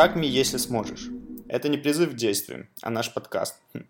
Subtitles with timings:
[0.00, 1.10] Хакми, если сможешь.
[1.46, 3.56] Это не призыв к действию, а наш подкаст.
[3.74, 3.84] Хм.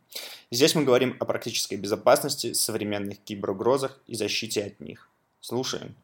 [0.51, 5.09] Здесь мы говорим о практической безопасности, современных киберугрозах и защите от них.
[5.41, 5.95] Слушаем.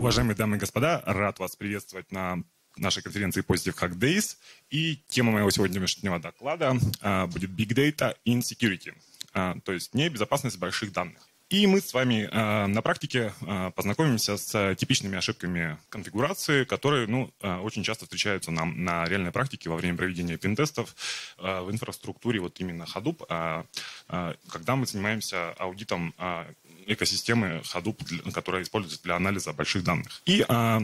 [0.00, 2.42] Уважаемые дамы и господа, рад вас приветствовать на
[2.76, 4.38] нашей конференции Positive Hack Days.
[4.70, 8.92] И тема моего сегодняшнего доклада а, будет Big Data in Security,
[9.34, 11.29] а, то есть не безопасность больших данных.
[11.50, 17.28] И мы с вами э, на практике э, познакомимся с типичными ошибками конфигурации, которые ну,
[17.40, 20.94] э, очень часто встречаются нам на реальной практике во время проведения пентестов
[21.38, 23.64] э, в инфраструктуре вот именно Hadoop, э,
[24.10, 26.44] э, когда мы занимаемся аудитом э,
[26.86, 30.22] экосистемы Hadoop, которая используется для анализа больших данных.
[30.26, 30.80] И э,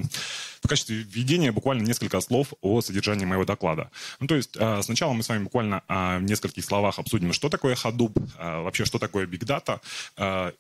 [0.66, 3.91] в качестве введения буквально несколько слов о содержании моего доклада.
[4.19, 7.48] Ну, то есть э, сначала мы с вами буквально э, в нескольких словах обсудим, что
[7.48, 9.81] такое Hadoop, э, вообще что такое Big Data,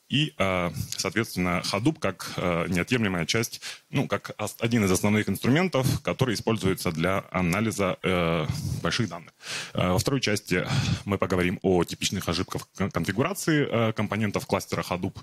[0.08, 0.32] и,
[0.96, 2.32] соответственно, Hadoop как
[2.68, 8.46] неотъемлемая часть, ну, как один из основных инструментов, который используется для анализа э,
[8.82, 9.32] больших данных.
[9.74, 10.66] Во второй части
[11.04, 15.16] мы поговорим о типичных ошибках конфигурации компонентов кластера Hadoop,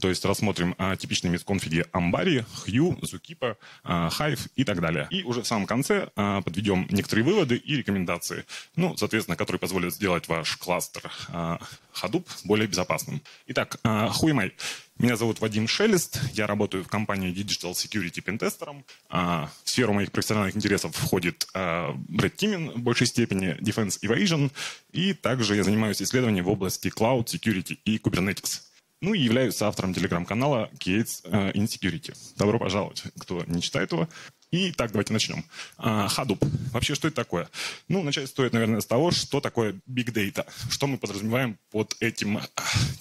[0.00, 5.06] то есть рассмотрим типичные мисконфиги Ambari, Hue, Zookeeper, э, Hive и так далее.
[5.10, 8.44] И уже в самом конце э, подведем некоторые выводы и рекомендации,
[8.76, 11.58] ну, соответственно, которые позволят сделать ваш кластер э,
[11.94, 13.20] Hadoop более безопасным.
[13.46, 14.52] Итак, э, am I?
[14.98, 18.82] Меня зовут Вадим Шелест, я работаю в компании Digital Security Pentester.
[19.10, 24.50] В сферу моих профессиональных интересов входит Red Teaming в большей степени, Defense Evasion,
[24.92, 28.62] и также я занимаюсь исследованием в области Cloud Security и Kubernetes.
[29.06, 32.12] Ну и являюсь автором телеграм-канала Gates in Security.
[32.36, 34.08] Добро пожаловать, кто не читает его.
[34.50, 35.44] И так, давайте начнем.
[35.78, 36.44] Hadoop.
[36.72, 37.48] Вообще, что это такое?
[37.86, 40.44] Ну, начать стоит, наверное, с того, что такое Big Data.
[40.70, 42.40] Что мы подразумеваем под этим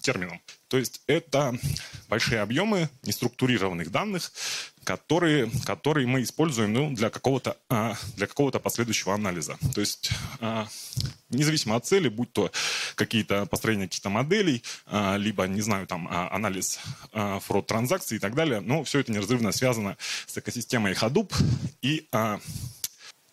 [0.02, 0.39] термином.
[0.67, 1.58] То есть это
[2.09, 4.31] большие объемы неструктурированных данных,
[4.84, 9.57] которые, которые мы используем ну, для какого-то а, для какого-то последующего анализа.
[9.73, 10.67] То есть а,
[11.29, 12.51] независимо от цели, будь то
[12.95, 16.79] какие-то построения каких-то моделей, а, либо, не знаю, там анализ
[17.11, 19.97] фрод транзакций и так далее, но все это неразрывно связано
[20.28, 21.34] с экосистемой Hadoop
[21.81, 22.07] и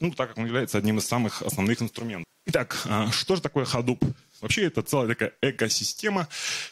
[0.00, 2.26] ну, так как он является одним из самых основных инструментов.
[2.46, 2.76] Итак,
[3.12, 4.02] что же такое Hadoop?
[4.42, 6.28] Вообще это целая такая экосистема,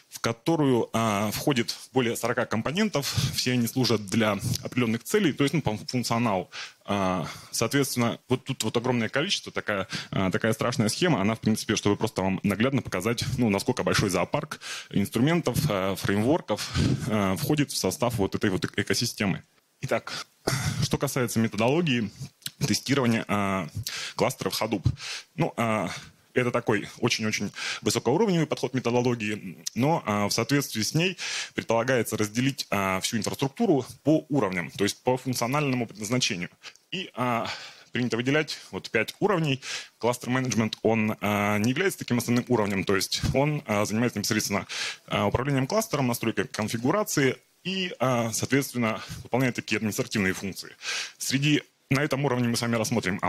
[0.09, 3.07] в которую а, входит более 40 компонентов.
[3.33, 6.51] Все они служат для определенных целей, то есть ну, по функционалу.
[6.83, 11.77] А, соответственно, вот тут вот огромное количество, такая, а, такая страшная схема, она, в принципе,
[11.77, 16.69] чтобы просто вам наглядно показать, ну, насколько большой зоопарк инструментов, а, фреймворков
[17.07, 19.43] а, входит в состав вот этой вот экосистемы.
[19.79, 20.27] Итак,
[20.83, 22.11] что касается методологии
[22.67, 23.67] тестирования а,
[24.15, 24.85] кластеров Hadoop.
[25.35, 25.89] Ну, а,
[26.33, 31.17] это такой очень-очень высокоуровневый подход методологии, но а, в соответствии с ней
[31.53, 36.49] предполагается разделить а, всю инфраструктуру по уровням, то есть по функциональному предназначению.
[36.91, 37.47] И а,
[37.91, 39.61] принято выделять вот пять уровней.
[39.97, 44.67] Кластер менеджмент, он а, не является таким основным уровнем, то есть он а, занимается непосредственно
[45.07, 50.75] а, управлением кластером, настройкой конфигурации и, а, соответственно, выполняет такие административные функции.
[51.17, 53.19] Среди на этом уровне мы с вами рассмотрим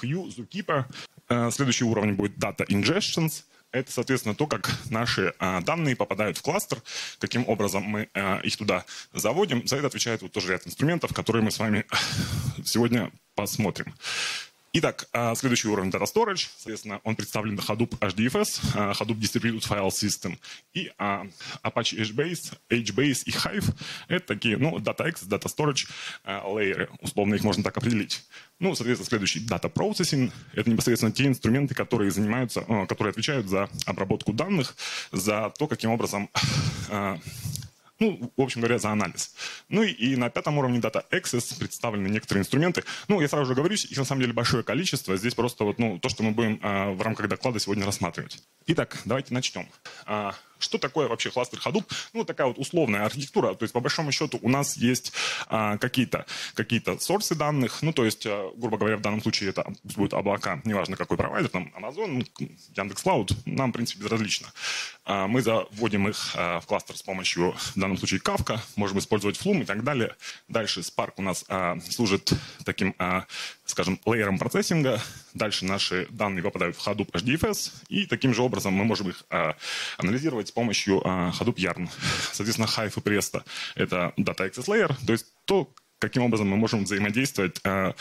[0.00, 0.84] Hue, Zookeeper,
[1.15, 1.15] Э,
[1.50, 3.44] следующий уровень будет Data Ingestions.
[3.72, 6.80] Это, соответственно, то, как наши а, данные попадают в кластер,
[7.18, 9.66] каким образом мы а, их туда заводим.
[9.66, 11.84] За это отвечает вот тоже ряд инструментов, которые мы с вами
[12.64, 13.94] сегодня посмотрим.
[14.78, 19.88] Итак, а, следующий уровень Data Storage, соответственно, он представлен Hadoop HDFS, а, Hadoop Distributed File
[19.88, 20.36] System
[20.74, 21.26] и а,
[21.62, 23.74] Apache HBase, HBase и Hive.
[24.08, 25.88] Это такие, ну, Data Access, Data Storage
[26.26, 28.22] лейеры, условно их можно так определить.
[28.58, 34.34] Ну, соответственно, следующий Data Processing– это непосредственно те инструменты, которые занимаются, которые отвечают за обработку
[34.34, 34.76] данных,
[35.10, 36.28] за то, каким образом
[37.98, 39.34] ну, в общем говоря, за анализ.
[39.68, 42.84] Ну и, на пятом уровне Data Access представлены некоторые инструменты.
[43.08, 45.16] Ну, я сразу же говорю, их на самом деле большое количество.
[45.16, 48.42] Здесь просто вот, ну, то, что мы будем а, в рамках доклада сегодня рассматривать.
[48.66, 49.68] Итак, давайте начнем.
[50.04, 51.84] А, что такое вообще кластер Hadoop?
[52.12, 53.54] Ну, такая вот условная архитектура.
[53.54, 55.12] То есть, по большому счету, у нас есть
[55.48, 57.82] а, какие-то какие сорсы данных.
[57.82, 61.50] Ну, то есть, а, грубо говоря, в данном случае это будут облака, неважно какой провайдер,
[61.50, 62.26] там Amazon,
[62.76, 64.48] Яндекс.Клауд, нам, в принципе, безразлично.
[65.04, 69.38] А, мы заводим их а, в кластер с помощью, в данном случае, Kafka, можем использовать
[69.38, 70.14] Flume и так далее.
[70.48, 72.32] Дальше Spark у нас а, служит
[72.64, 73.24] таким, а,
[73.64, 75.00] скажем, лейером процессинга.
[75.34, 79.54] Дальше наши данные попадают в Hadoop HDFS, и таким же образом мы можем их а,
[79.98, 81.88] анализировать делать с помощью а, Hadoop Yarn.
[82.32, 83.42] Соответственно, Hive и Presto—
[83.74, 87.92] это Data Access Layer, то есть то, каким образом мы можем взаимодействовать э,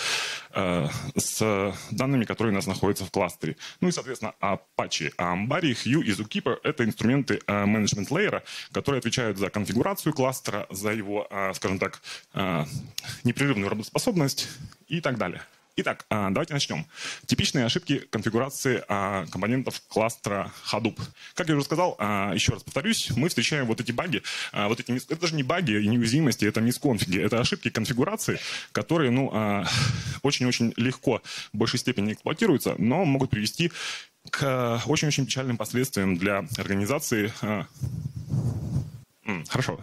[0.53, 3.55] э, с данными, которые у нас находятся в кластере.
[3.81, 8.43] Ну и, соответственно, Apache, Ambari, Hue и Zookeeper— это инструменты э, менеджмент лейера,
[8.73, 12.01] которые отвечают за конфигурацию кластера, за его, э, скажем так,
[12.33, 12.65] э,
[13.23, 14.49] непрерывную работоспособность
[14.87, 15.41] и так далее.
[15.77, 16.85] Итак, а, давайте начнем.
[17.25, 20.97] Типичные ошибки конфигурации а, компонентов кластера Hadoop.
[21.33, 24.23] Как я уже сказал, а, еще раз повторюсь, мы встречаем вот эти баги,
[24.53, 28.39] вот эти, это даже не баги и неуязвимости, это мисконфиги, это ошибки конфигурации,
[28.71, 29.65] которые ну,
[30.23, 33.73] очень-очень легко в большей степени эксплуатируются, но могут привести
[34.29, 37.33] к очень-очень печальным последствиям для организации.
[39.49, 39.79] Хорошо.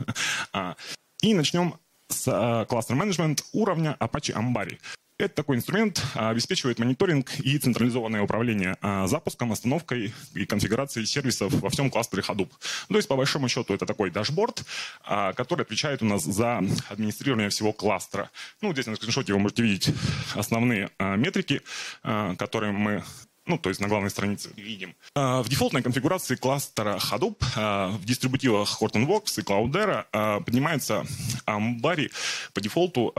[1.21, 1.75] И начнем
[2.09, 4.79] с кластер менеджмент уровня Apache Ambari.
[5.23, 11.53] Это такой инструмент а, обеспечивает мониторинг и централизованное управление а, запуском, остановкой и конфигурацией сервисов
[11.53, 12.51] во всем кластере Hadoop.
[12.89, 14.65] То есть, по большому счету, это такой дашборд,
[15.05, 18.33] а, который отвечает у нас за администрирование всего кластера.
[18.63, 19.95] Ну, здесь на скриншоте вы можете видеть
[20.35, 21.63] основные метрики,
[22.03, 23.05] которые мы
[23.47, 24.95] ну, то есть на главной странице видим.
[25.15, 31.05] А, в дефолтной конфигурации кластера Hadoop а, в дистрибутивах Hortonworks и Cloudera а, поднимается
[31.47, 32.11] Ambari
[32.53, 33.13] по дефолту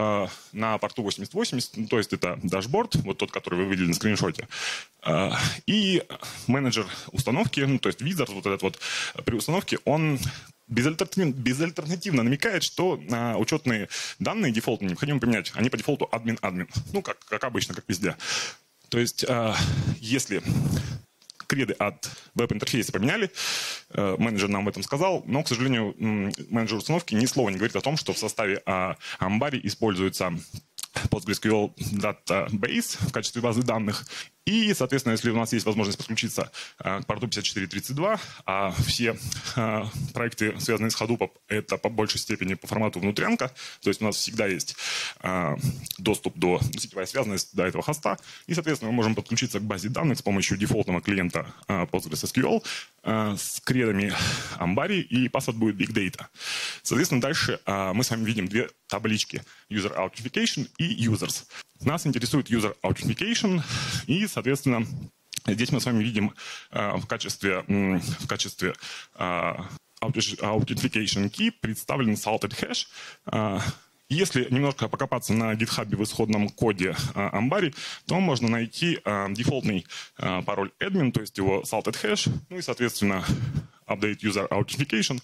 [0.54, 4.48] на порту 8080, ну, то есть это дашборд, вот тот, который вы видели на скриншоте.
[5.68, 6.04] И
[6.48, 8.80] менеджер установки, ну, то есть Wizard, вот этот вот
[9.26, 10.20] при установке, он
[10.68, 15.52] безальтернативно, безальтернативно намекает, что а, учетные данные дефолтные необходимо поменять.
[15.56, 16.68] Они по дефолту админ-админ.
[16.94, 18.16] Ну, как, как обычно, как везде.
[18.94, 19.56] То есть, а,
[20.00, 20.44] если
[21.48, 23.32] креды от веб-интерфейса поменяли,
[23.90, 27.76] э, менеджер нам об этом сказал, но, к сожалению, менеджер установки ни слова не говорит
[27.76, 28.62] о том, что в составе
[29.20, 30.38] Ambari используется
[31.10, 34.06] PostgreSQL Database в качестве базы данных,
[34.46, 39.18] и, соответственно, если у нас есть возможность подключиться э, к порту 5432, а все
[39.56, 44.06] э, проекты, связанные с Hadoop, это по большей степени по формату внутрянка, то есть у
[44.06, 44.76] нас всегда есть
[45.22, 45.56] э,
[45.98, 50.18] доступ до сетевая связанность до этого хоста, и, соответственно, мы можем подключиться к базе данных
[50.18, 52.64] с помощью дефолтного клиента PostgreSQL
[53.04, 54.14] с кредами
[54.60, 56.26] Ambari, и password будет Big Data.
[56.82, 61.46] Соответственно, дальше мы с вами видим две таблички User Authentication и Users.
[61.86, 63.62] Нас интересует User Authentication,
[64.08, 64.86] и, соответственно,
[65.46, 66.34] здесь мы с вами видим
[66.72, 68.74] э, в качестве, в качестве
[69.16, 69.54] э,
[70.02, 72.88] Authentication Key представлен salted hash.
[73.26, 73.60] Э,
[74.08, 77.74] если немножко покопаться на GitHub в исходном коде Ambari,
[78.06, 79.00] то можно найти
[79.30, 79.88] дефолтный
[80.18, 83.26] пароль admin, то есть его salted hash, ну и, соответственно,
[83.88, 85.20] update user authentication,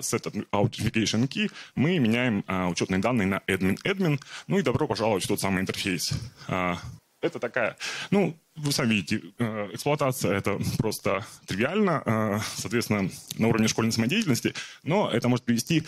[0.00, 5.28] set authentication key, мы меняем учетные данные на admin admin, ну и добро пожаловать в
[5.28, 6.12] тот самый интерфейс.
[7.24, 7.78] Это такая,
[8.10, 14.54] ну, вы сами видите, э, эксплуатация это просто тривиально, э, соответственно, на уровне школьной самодеятельности,
[14.82, 15.84] но это может привести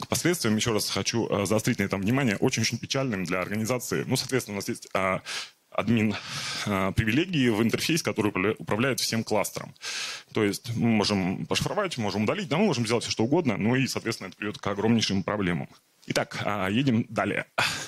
[0.00, 4.04] к последствиям, еще раз хочу э, заострить на этом внимание, очень-очень печальным для организации.
[4.06, 4.88] Ну, соответственно, у нас есть
[5.70, 6.14] админ
[6.66, 9.74] э, привилегии в интерфейс, который управляет всем кластером.
[10.32, 13.76] То есть мы можем пошифровать, можем удалить, да, мы можем сделать все что угодно, ну
[13.76, 15.68] и, соответственно, это приведет к огромнейшим проблемам.
[16.06, 17.44] Итак, э, едем далее.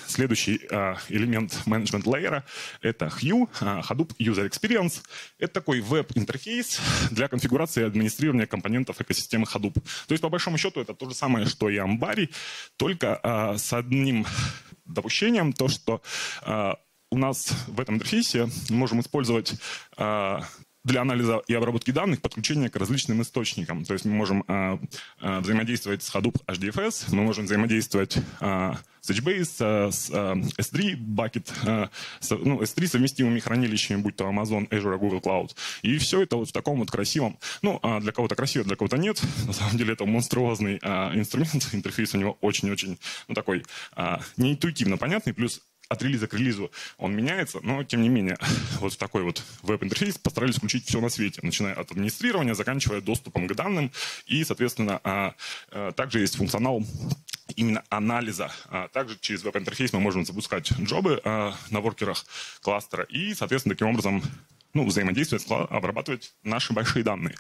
[0.06, 2.44] Следующий э, элемент менеджмент лейера–
[2.82, 5.03] это Hue, Hadoop User Experience.
[5.38, 6.81] Это такой веб-интерфейс
[7.11, 9.81] для конфигурации и администрирования компонентов экосистемы Hadoop.
[10.06, 12.29] То есть, по большому счету, это то же самое, что и Ambari,
[12.77, 14.27] только с одним
[14.85, 16.03] допущением, то, что
[17.11, 19.55] у нас в этом интерфейсе мы можем использовать
[19.97, 20.45] а,
[20.85, 23.84] для анализа и обработки данных подключение к различным источникам.
[23.84, 24.79] То есть мы можем э,
[25.20, 31.53] э, взаимодействовать с Hadoop HDFS, мы можем взаимодействовать э, с HBase, с э, S3 bucket,
[31.67, 31.89] э,
[32.20, 35.55] с, ну, S3 совместимыми хранилищами, будь то Amazon, Azure, Google Cloud.
[35.82, 38.96] И все это вот в таком вот красивом, ну, э, для кого-то красиво, для кого-то
[38.96, 39.20] нет.
[39.46, 43.65] На самом деле это монструозный э, инструмент, интерфейс у него очень-очень, ну, такой
[43.96, 48.39] э, неинтуитивно понятный, плюс от релиза к релизу он меняется, но тем не менее
[48.81, 53.49] вот в такой вот веб-интерфейс постарались включить все на свете, начиная от администрирования, заканчивая доступом
[53.49, 53.91] к данным,
[54.27, 55.35] и, соответственно, а,
[55.70, 56.85] а, также есть функционал
[57.56, 58.53] именно анализа.
[58.69, 62.25] А также через веб-интерфейс мы можем запускать джобы на воркерах
[62.63, 64.23] кластера и, соответственно, таким образом
[64.74, 67.34] ну, взаимодействовать, обрабатывать наши большие данные.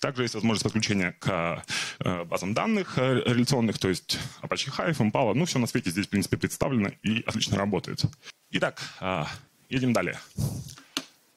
[0.00, 1.64] Также есть возможность подключения к
[2.00, 6.06] э, базам данных э, реляционных, то есть Apache Hive, Impala, ну, все на свете здесь,
[6.06, 8.02] в принципе, представлено и отлично работает.
[8.50, 9.24] Итак, э,
[9.68, 10.18] едем далее.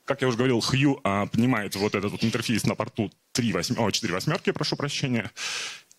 [0.05, 3.91] Как я уже говорил, Hue поднимает вот этот вот интерфейс на порту 3 8, о,
[3.91, 5.31] 4 восьмерки, прошу прощения.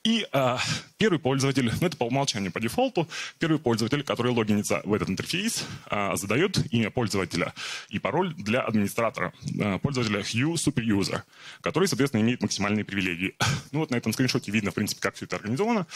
[0.05, 0.59] И а,
[0.97, 5.64] первый пользователь, ну это по умолчанию, по дефолту, первый пользователь, который логинится в этот интерфейс,
[5.87, 7.52] а, задает имя пользователя
[7.88, 11.23] и пароль для администратора, а, пользователя Hue Superuser,
[11.61, 13.35] который, соответственно, имеет максимальные привилегии.
[13.71, 15.87] Ну вот на этом скриншоте видно, в принципе, как все это организовано.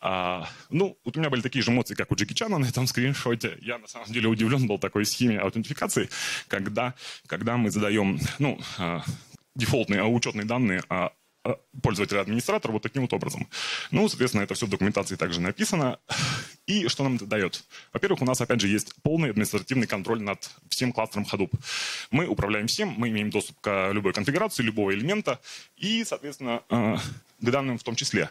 [0.00, 2.86] А, ну, вот у меня были такие же эмоции, как у Джеки Чана на этом
[2.86, 3.58] скриншоте.
[3.62, 6.08] Я, на самом деле, удивлен был такой схеме аутентификации,
[6.46, 6.94] когда,
[7.26, 9.02] когда мы задаем, ну, а,
[9.56, 11.10] дефолтные а учетные данные а,
[11.82, 13.48] пользователя-администратора вот таким вот образом.
[13.90, 15.98] Ну, соответственно, это все в документации также написано.
[16.66, 17.64] И что нам это дает?
[17.92, 21.52] Во-первых, у нас, опять же, есть полный административный контроль над всем кластером Hadoop.
[22.10, 25.40] Мы управляем всем, мы имеем доступ к любой конфигурации, любого элемента
[25.76, 26.98] и, соответственно, а,
[27.40, 28.30] к данным в том числе.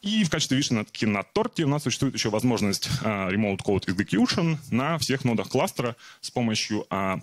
[0.00, 4.56] И в качестве вишенки на торте у нас существует еще возможность uh, Remote Code Execution
[4.70, 7.20] на всех нодах кластера с помощью uh,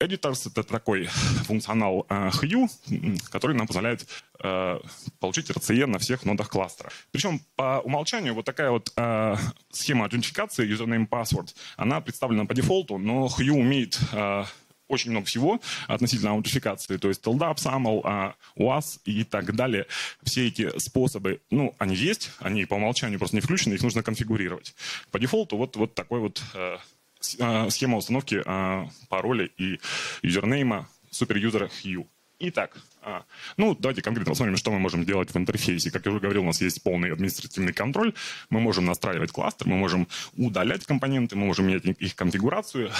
[0.00, 1.06] Editors— это такой
[1.44, 2.68] функционал э, Hue,
[3.30, 4.06] который нам позволяет
[4.42, 4.78] э,
[5.20, 6.90] получить RCE на всех нодах кластера.
[7.12, 9.36] Причем по умолчанию вот такая вот э,
[9.70, 14.44] схема аутентификации username password, она представлена по дефолту, но Hue умеет э,
[14.88, 19.86] очень много всего относительно аутентификации, то есть LDAP, SAML, э, UAS и так далее.
[20.22, 24.74] Все эти способы, ну, они есть, они по умолчанию просто не включены, их нужно конфигурировать.
[25.10, 26.76] По дефолту вот, вот такой вот э,
[27.20, 29.80] схема установки а, пароля и
[30.22, 32.06] юзернейма суперюзера Hue.
[32.38, 33.24] Итак, а,
[33.56, 35.90] ну, давайте конкретно посмотрим, что мы можем делать в интерфейсе.
[35.90, 38.12] Как я уже говорил, у нас есть полный административный контроль.
[38.50, 40.06] Мы можем настраивать кластер, мы можем
[40.36, 42.90] удалять компоненты, мы можем менять их конфигурацию.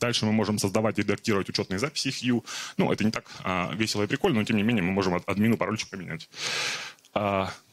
[0.00, 2.44] Дальше мы можем создавать и редактировать учетные записи Hue.
[2.76, 3.26] Ну, это не так
[3.74, 6.28] весело и прикольно, но тем не менее мы можем админу парольчик поменять.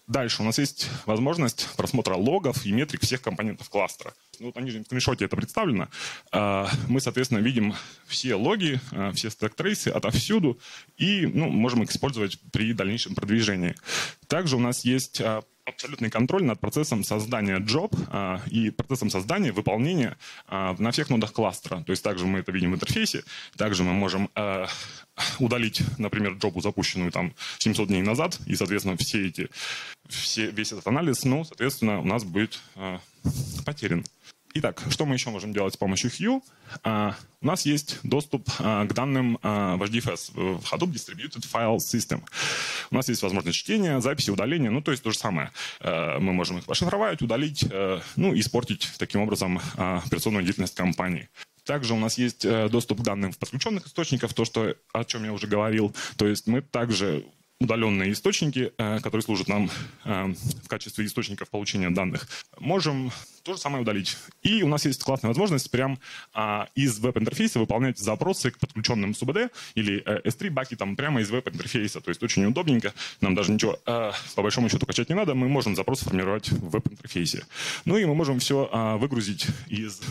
[0.08, 4.14] Дальше у нас есть возможность просмотра логов и метрик всех компонентов кластера.
[4.40, 5.90] Ну, вот на нижнем скриншоте это представлено.
[6.32, 7.74] А, мы, соответственно, видим
[8.06, 10.60] все логи, а, все stack trace ы отовсюду
[10.98, 13.76] и ну, можем их использовать при дальнейшем продвижении.
[14.28, 19.52] Также у нас есть а, абсолютный контроль над процессом создания job а, и процессом создания,
[19.52, 21.84] выполнения а, на всех нодах кластера.
[21.84, 23.24] То есть также мы это видим в интерфейсе,
[23.58, 24.68] также мы можем а,
[25.40, 29.50] удалить, например, job у, запущенную там 700 дней назад, и, соответственно, все эти,
[30.08, 33.02] все, весь этот анализ, ну, соответственно, у нас будет а,
[33.66, 34.04] потерян.
[34.60, 36.42] Итак, что мы еще можем делать с помощью Hue?
[36.84, 41.78] Uh, у нас есть доступ uh, к данным uh, в HDFS, в Hadoop Distributed File
[41.78, 42.24] System.
[42.90, 45.52] У нас есть возможность чтения, записи, удаления, ну, то есть то же самое.
[45.84, 47.66] Мы можем их пошифровать, удалить,
[48.16, 51.30] ну, испортить таким образом операционную деятельность компании.
[51.64, 55.34] Также у нас есть доступ к данным в подключенных источниках, то, что, о чем я
[55.34, 55.94] уже говорил.
[56.16, 57.26] То есть мы также
[57.60, 59.70] удаленные источники, которые служат нам
[60.04, 62.28] в качестве источников получения данных,
[62.60, 63.12] можем
[63.48, 64.18] то же самое удалить.
[64.44, 66.00] И у нас есть классная возможность прям
[66.34, 72.02] а, из веб-интерфейса выполнять запросы к подключенным СУБД или э, S3 бакетам прямо из веб-интерфейса.
[72.02, 72.94] То есть очень удобненько.
[73.22, 75.34] Нам даже ничего э, по большому счету качать не надо.
[75.34, 77.46] Мы можем запрос формировать в веб-интерфейсе.
[77.86, 80.02] Ну и мы можем все а, выгрузить из,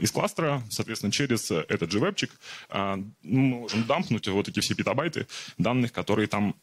[0.00, 2.30] из кластера, соответственно, через этот же вебчик.
[2.68, 6.54] А, мы можем дампнуть вот эти все петабайты данных, которые там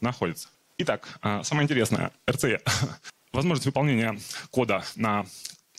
[0.00, 0.48] находятся.
[0.78, 2.60] Итак, а, самое интересное, RCE
[3.32, 4.18] возможность выполнения
[4.50, 5.24] кода на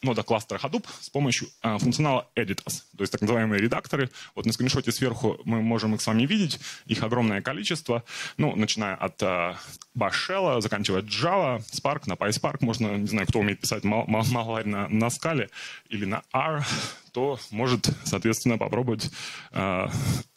[0.03, 4.09] нода кластера Hadoop с помощью э, функционала editors, то есть так называемые редакторы.
[4.35, 8.03] Вот на скриншоте сверху мы можем их с вами видеть, их огромное количество,
[8.37, 9.55] ну, начиная от э,
[9.97, 14.67] Bash Shell, заканчивая Java, Spark, на PySpark можно, не знаю, кто умеет писать мал маларь
[14.67, 15.49] на, на скале
[15.89, 16.65] или на R,
[17.11, 19.09] то может, соответственно, попробовать
[19.51, 19.87] э,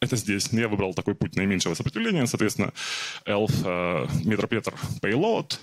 [0.00, 0.48] это здесь.
[0.52, 2.72] Я выбрал такой путь наименьшего сопротивления, соответственно,
[3.26, 5.58] ELF, э, MeterPeter Payload,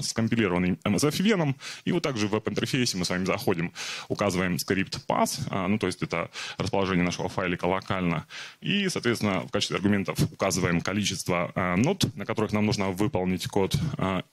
[0.00, 1.56] скомпилированный MSF-веном.
[1.84, 3.72] И вот также в веб-интерфейсе мы с вами заходим,
[4.08, 8.26] указываем скрипт pass, а, ну то есть это расположение нашего файлика локально.
[8.60, 13.76] И, соответственно, в качестве аргументов указываем количество а, нот, на которых нам нужно выполнить код.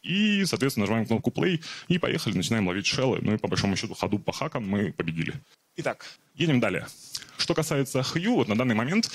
[0.01, 3.19] И, соответственно, нажимаем кнопку play и поехали, начинаем ловить шеллы.
[3.21, 5.33] Ну и по большому счету ходу по хакам мы победили.
[5.77, 6.05] Итак,
[6.35, 6.87] едем далее.
[7.37, 9.09] Что касается Hue, вот на данный момент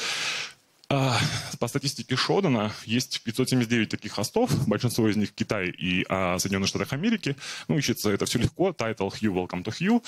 [0.88, 6.68] по статистике Шодана есть 579 таких хостов, большинство из них в Китае и а, Соединенных
[6.68, 7.36] Штатах Америки.
[7.68, 8.70] Ну, ищется это все легко.
[8.70, 10.02] Title Hue, Welcome to Hue.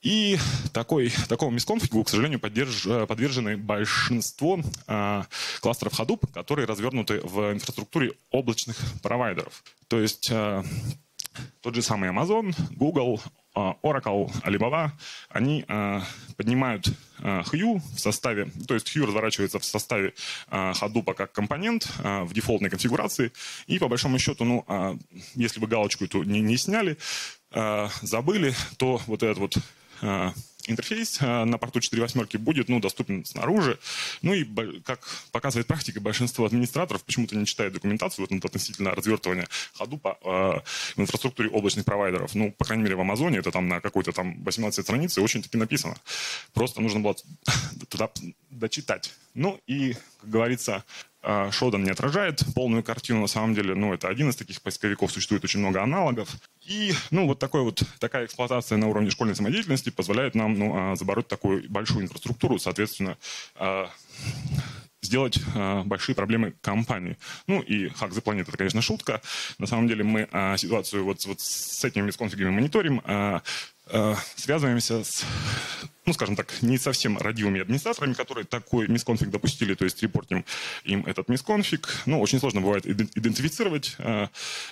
[0.00, 0.38] И
[0.72, 5.22] такой, такому мисконфигу, к сожалению, поддерж, подвержены большинство э,
[5.60, 9.64] кластеров Hadoop, которые развернуты в инфраструктуре облачных провайдеров.
[9.88, 10.62] То есть э,
[11.60, 13.47] тот же самый Amazon, Google, а,
[13.82, 14.90] Oracle, Alibaba,
[15.28, 16.02] они а,
[16.36, 16.86] поднимают
[17.20, 20.14] а, Hue в составе, то есть Hue разворачивается в составе
[20.50, 23.32] Hadoop как компонент в дефолтной конфигурации,
[23.66, 24.98] и по большому счету, ну,
[25.34, 26.96] если вы галочку эту не, не сняли,
[28.02, 29.56] забыли, то вот этот вот
[30.66, 33.78] интерфейс на порту 4.8 будет ну, доступен снаружи.
[34.22, 34.44] Ну и,
[34.82, 35.00] как
[35.32, 39.48] показывает практика, большинство администраторов почему-то не читают документацию вот, относительно развертывания
[39.78, 40.62] Hadoop
[40.96, 42.34] в инфраструктуре облачных провайдеров.
[42.34, 45.96] Ну, по крайней мере, в Амазоне это там на какой-то там 18 странице очень-таки написано.
[46.52, 47.16] Просто нужно было
[47.88, 48.10] туда
[48.50, 49.12] дочитать.
[49.34, 50.84] Ну и, как говорится,
[51.22, 55.10] а, Шодан не отражает полную картину, на самом деле, ну, это один из таких поисковиков,
[55.10, 56.28] существует очень много аналогов.
[56.64, 60.96] И, ну, вот, такой вот такая эксплуатация на уровне школьной самодеятельности позволяет нам, ну, а,
[60.96, 63.18] забороть такую большую инфраструктуру, соответственно,
[63.56, 63.90] а,
[65.00, 67.16] сделать э, большие проблемы компании.
[67.46, 69.22] Ну и Hack the Planet это, конечно, шутка.
[69.58, 73.40] На самом деле мы э, ситуацию вот, вот с этими мисконфигами мониторим, э,
[73.86, 75.24] э, связываемся с
[76.08, 80.42] ну, скажем так, не совсем родивыми администраторами, которые такой мисконфиг допустили, то есть репортим
[80.84, 81.86] им этот мисконфиг.
[82.06, 84.28] Ну, очень сложно бывает идентифицировать э,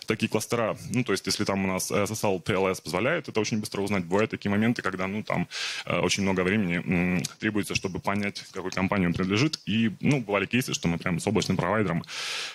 [0.07, 0.79] такие кластера.
[0.89, 4.31] Ну, то есть, если там у нас SSL TLS позволяет это очень быстро узнать, бывают
[4.31, 5.47] такие моменты, когда, ну, там
[5.85, 9.61] э, очень много времени м, требуется, чтобы понять, какой компании он принадлежит.
[9.67, 12.03] И, ну, бывали кейсы, что мы прямо с облачным провайдером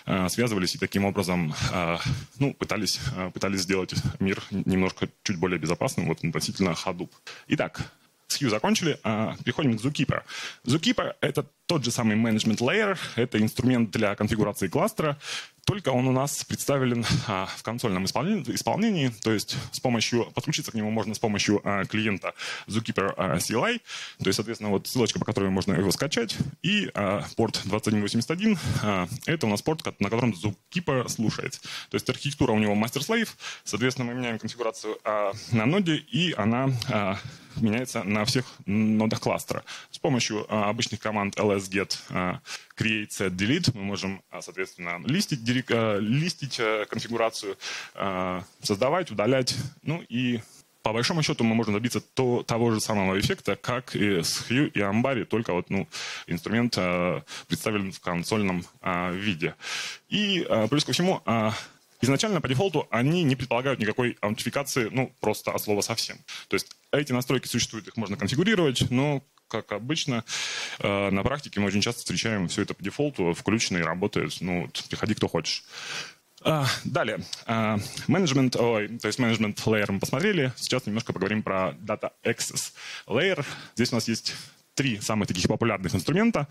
[0.08, 1.98] э, связывались и таким образом, э,
[2.40, 7.12] ну, пытались, э, пытались сделать мир немножко чуть более безопасным вот относительно Hadoop.
[7.50, 7.92] Итак,
[8.32, 10.24] с Hue закончили, а, переходим к Zookeeper.
[10.66, 15.18] Zookeeper— это тот же самый management layer, это инструмент для конфигурации кластера,
[15.66, 20.74] только он у нас представлен а, в консольном исполнении, то есть с помощью, подключиться к
[20.74, 22.34] нему можно с помощью а, клиента
[22.68, 23.80] Zookeeper а, CLI,
[24.20, 29.08] то есть, соответственно, вот ссылочка, по которой можно его скачать, и а, порт 2181, а,
[29.26, 31.62] это у нас порт, на котором Zookeeper слушается.
[31.90, 33.30] То есть архитектура у него master-slave,
[33.64, 34.98] соответственно, мы меняем конфигурацию
[35.52, 36.70] на ноде, и она
[37.58, 39.64] меняется на всех нодах кластера.
[39.92, 42.40] С помощью а, обычных команд lsget, а,
[42.78, 47.58] create, set, delete мы можем, а, соответственно, листить, листить конфигурацию,
[48.62, 50.40] создавать, удалять, ну и
[50.84, 54.70] по большому счету мы можем добиться то, того же самого эффекта, как и с Hue
[54.70, 55.88] и Ambari, только вот ну,
[56.26, 56.74] инструмент
[57.48, 58.66] представлен в консольном
[59.12, 59.56] виде.
[60.10, 61.22] И плюс ко всему,
[62.02, 66.18] Изначально по дефолту они не предполагают никакой аутентификации, ну, просто от слова совсем.
[66.48, 70.24] То есть эти настройки существуют, их можно конфигурировать, но как обычно,
[70.80, 74.36] э, на практике мы очень часто встречаем все это по дефолту, включено и работает.
[74.40, 75.64] Ну, вот, приходи, кто хочешь.
[76.44, 77.20] Uh, далее.
[78.08, 80.52] Менеджмент, uh, то есть менеджмент layer мы посмотрели.
[80.56, 82.74] Сейчас немножко поговорим про Data Access
[83.06, 83.46] Layer.
[83.76, 84.34] Здесь у нас есть
[84.76, 86.48] три самых таких популярных инструмента.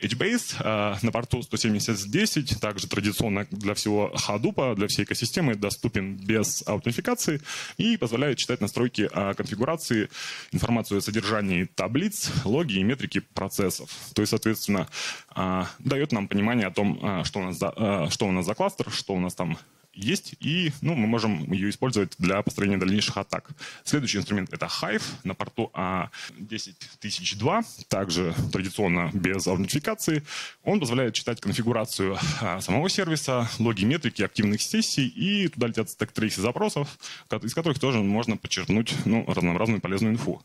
[0.00, 6.62] HBase э, на порту 17010, также традиционно для всего Hadoop, для всей экосистемы, доступен без
[6.66, 7.40] аутентификации
[7.78, 10.08] и позволяет читать настройки э, конфигурации,
[10.52, 13.90] информацию о содержании таблиц, логи и метрики процессов.
[14.14, 14.88] То есть, соответственно,
[15.34, 18.90] э, дает нам понимание о том, что, у нас за, что у нас за кластер,
[18.90, 19.58] что у нас там
[19.94, 23.50] есть, и ну, мы можем ее использовать для построения дальнейших атак.
[23.84, 30.22] Следующий инструмент— это Hive на порту а, 10002, также традиционно без аутентификации.
[30.64, 36.13] Он позволяет читать конфигурацию а, самого сервиса, логи метрики активных сессий, и туда летят stack
[36.13, 36.98] trace ы запросов,
[37.42, 40.42] из которых тоже можно почерпнуть ну, разнообразную полезную инфу.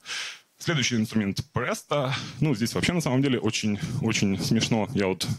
[0.60, 2.12] Следующий инструмент Presto.
[2.39, 4.89] Ну, здесь вообще на самом деле очень, очень смешно.
[4.93, 5.29] Я вот а,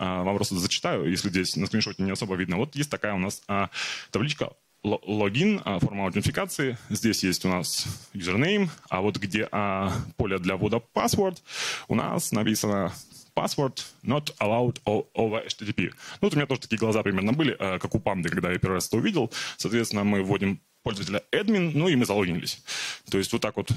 [0.00, 2.56] вам просто зачитаю, если здесь на скриншоте не особо видно.
[2.56, 3.70] Вот есть такая у нас а,
[4.10, 4.50] табличка
[4.82, 6.78] логин, а, форма аутентификации.
[6.88, 11.38] Здесь есть у нас username, а вот где а, поле для ввода password,
[11.88, 12.92] у нас написано
[13.34, 15.90] password not allowed over HTTP.
[15.90, 18.58] Ну, вот у меня тоже такие глаза примерно были, а, как у панды, когда я
[18.58, 19.30] первый раз это увидел.
[19.56, 22.62] Соответственно, мы вводим пользователя admin, ну и мы залогинились.
[23.10, 23.70] То есть вот так вот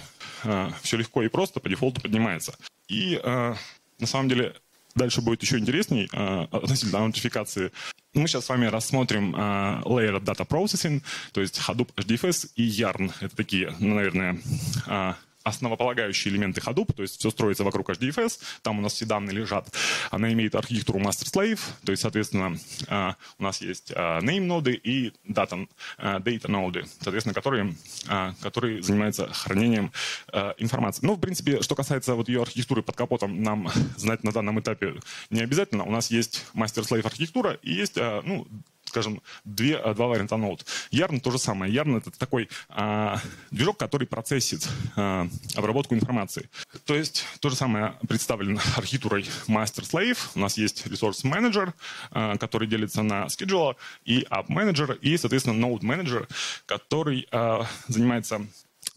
[0.43, 2.55] а, все легко и просто по дефолту поднимается.
[2.87, 3.55] И а,
[3.99, 4.55] на самом деле
[4.95, 7.71] дальше будет еще интересней э, относительно аутентификации.
[8.13, 9.39] Мы сейчас с вами рассмотрим э,
[9.85, 11.01] Layer Data Processing,
[11.31, 13.11] то есть Hadoop HDFS и Yarn.
[13.21, 14.39] Это такие, ну, наверное,
[14.87, 19.35] э, основополагающие элементы Hadoop, то есть все строится вокруг HDFS, там у нас все данные
[19.35, 19.67] лежат.
[20.09, 25.67] Она имеет архитектуру master-slave, то есть, соответственно, а, у нас есть а, name-ноды и data,
[25.97, 27.75] data-ноды, соответственно, которые,
[28.41, 29.91] которые занимаются хранением
[30.57, 31.05] информации.
[31.05, 34.95] Ну, в принципе, что касается вот ее архитектуры под капотом, нам знать на данном этапе
[35.29, 35.83] не обязательно.
[35.83, 38.47] У нас есть master-slave архитектура и есть ну,
[38.93, 40.65] скажем, две, а, два варианта ноут.
[40.91, 41.73] Yarn то же самое.
[41.73, 46.47] Yarn это такой а, движок, который процессит а, обработку информации.
[46.85, 50.19] То есть то же самое представлено архитектурой master-slave.
[50.35, 51.73] У нас есть ресурс менеджер,
[52.11, 53.75] а, который делится на scheduler
[54.05, 56.27] и app manager и, соответственно, node manager,
[56.67, 58.45] который а, занимается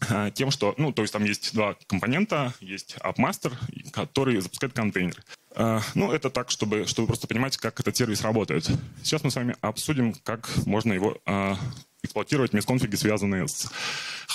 [0.09, 3.53] а, тем, что, ну, то есть там есть два компонента, есть AppMaster,
[3.91, 5.15] который запускает контейнер.
[5.59, 8.69] А, ну, это так, чтобы, чтобы просто понимать, как этот сервис работает.
[9.01, 11.57] Сейчас мы с вами обсудим, как можно его а,
[12.03, 13.67] эксплуатировать мисконфиги, связанные с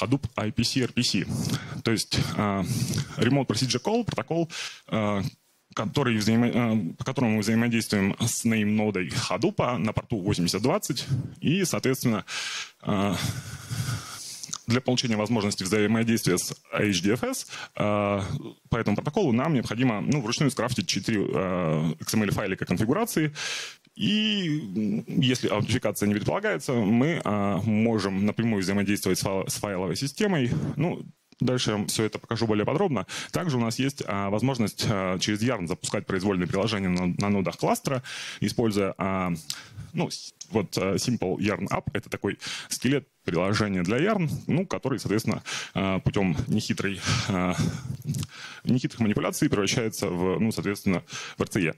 [0.00, 1.82] Hadoop IPC RPC.
[1.82, 2.66] То есть uh,
[3.18, 4.50] Remote Procedure Call протокол,
[5.74, 6.20] который
[6.94, 11.06] по которому мы взаимодействуем с name-нодой Hadoop на порту 8020,
[11.40, 12.24] и, соответственно,
[14.66, 17.46] для получения возможности взаимодействия с HDFS
[17.77, 18.20] э,
[18.68, 21.25] по этому протоколу нам необходимо ну, вручную скрафтить 4 э,
[22.01, 23.33] XML-файлика конфигурации.
[23.94, 30.51] И если аутентификация не предполагается, мы э, можем напрямую взаимодействовать с файловой системой.
[30.77, 31.05] Ну,
[31.42, 33.07] Дальше все это покажу более подробно.
[33.33, 37.57] Также у нас есть а, возможность а, через Yarn запускать произвольные приложения на, на нодах
[37.57, 38.03] кластера,
[38.40, 39.33] используя а,
[39.92, 40.09] ну,
[40.50, 45.42] вот uh, Simple Yarn App— это такой скелет приложения для Yarn, ну, который, соответственно,
[45.74, 47.57] uh, путем нехитрой, uh,
[48.64, 51.02] нехитрых манипуляций превращается в, ну, соответственно,
[51.37, 51.74] в RCE.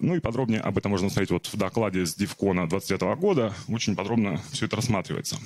[0.00, 3.54] Ну и подробнее об этом можно смотреть вот в докладе с DevCon 2020 года.
[3.68, 5.38] Очень подробно все это рассматривается.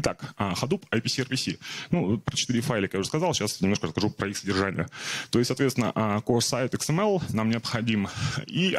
[0.00, 1.58] Итак, Hadoop IPC RPC.
[1.90, 4.86] Ну, про четыре файлика я уже сказал, сейчас немножко расскажу про их содержание.
[5.30, 5.92] То есть, соответственно,
[6.24, 8.08] core site XML нам необходим,
[8.46, 8.78] и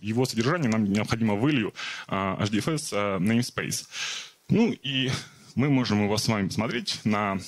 [0.00, 1.72] его содержание нам необходимо value
[2.08, 3.86] HDFS namespace.
[4.48, 5.12] Ну и
[5.54, 7.38] мы можем его с вами посмотреть на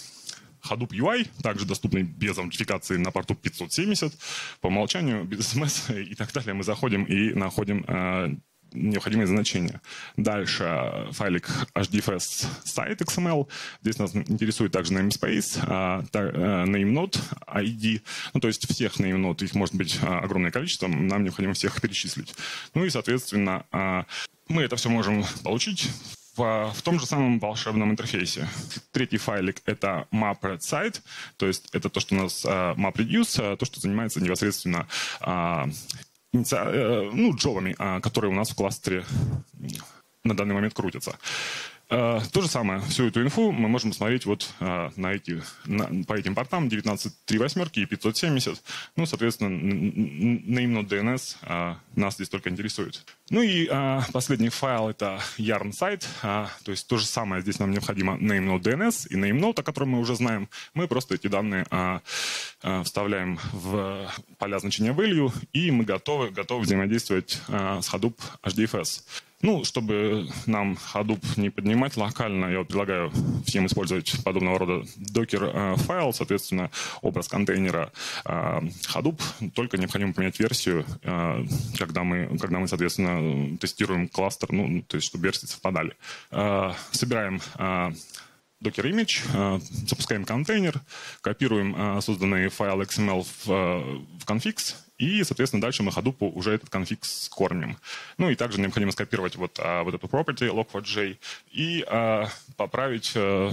[0.71, 4.17] Hadoop UI, также доступный без аутентификации на порту 570,
[4.61, 6.55] по умолчанию, без смс и так далее.
[6.55, 7.85] Мы заходим и находим
[8.73, 9.81] необходимые значения.
[10.17, 13.49] Дальше файлик hdfs site XML.
[13.83, 16.11] Здесь нас интересует также namespace, uh,
[16.67, 17.13] name
[17.47, 18.03] ID.
[18.35, 22.35] Ну, то есть всех name их может быть огромное количество, нам необходимо всех перечислить.
[22.75, 23.65] Ну и, соответственно,
[24.49, 25.89] мы это все можем получить
[26.37, 28.49] в, том же самом волшебном интерфейсе.
[28.93, 31.01] Третий файлик— это map site,
[31.37, 34.87] то есть это то, что у нас uh, map то, что занимается непосредственно
[35.21, 35.65] Э,
[36.33, 39.05] ну, джобами, а, которые у нас в кластере
[40.25, 41.17] на данный момент крутятся.
[41.93, 46.05] Э, то же самое, всю эту инфу мы можем посмотреть вот э, на эти, на,
[46.05, 48.63] по этим портам 19.3.8 и 570.
[48.97, 53.05] Ну, соответственно, name DNS э, нас здесь только интересует.
[53.29, 53.69] Ну и
[54.13, 59.09] последний файл это yarn site, то есть то же самое, здесь нам необходимо name DNS
[59.09, 60.49] и name о котором мы уже знаем.
[60.75, 61.67] Мы просто эти данные
[62.85, 69.03] вставляем в поля значения value, и мы готовы, готовы взаимодействовать с Hadoop HDFS.
[69.43, 73.13] Ну, чтобы нам Hadoop не поднимать локально, я предлагаю
[73.45, 77.91] всем использовать подобного рода докер э, файл, соответственно, образ контейнера
[78.25, 78.61] э,
[78.95, 79.21] Hadoop,
[79.53, 81.45] только необходимо поменять версию, э,
[81.77, 85.97] когда мы, когда мы, соответственно, тестируем кластер, ну, то есть, чтобы версии совпадали.
[86.93, 87.41] Собираем
[88.63, 90.81] Docker image, запускаем контейнер,
[91.21, 93.47] копируем созданный файл XML в,
[94.21, 94.25] в
[95.03, 97.77] и, соответственно, дальше мы Hadoop уже этот конфиг скормим.
[98.19, 101.19] Ну и также необходимо скопировать вот, а, вот эту property log4j
[101.51, 103.51] и а, поправить, а,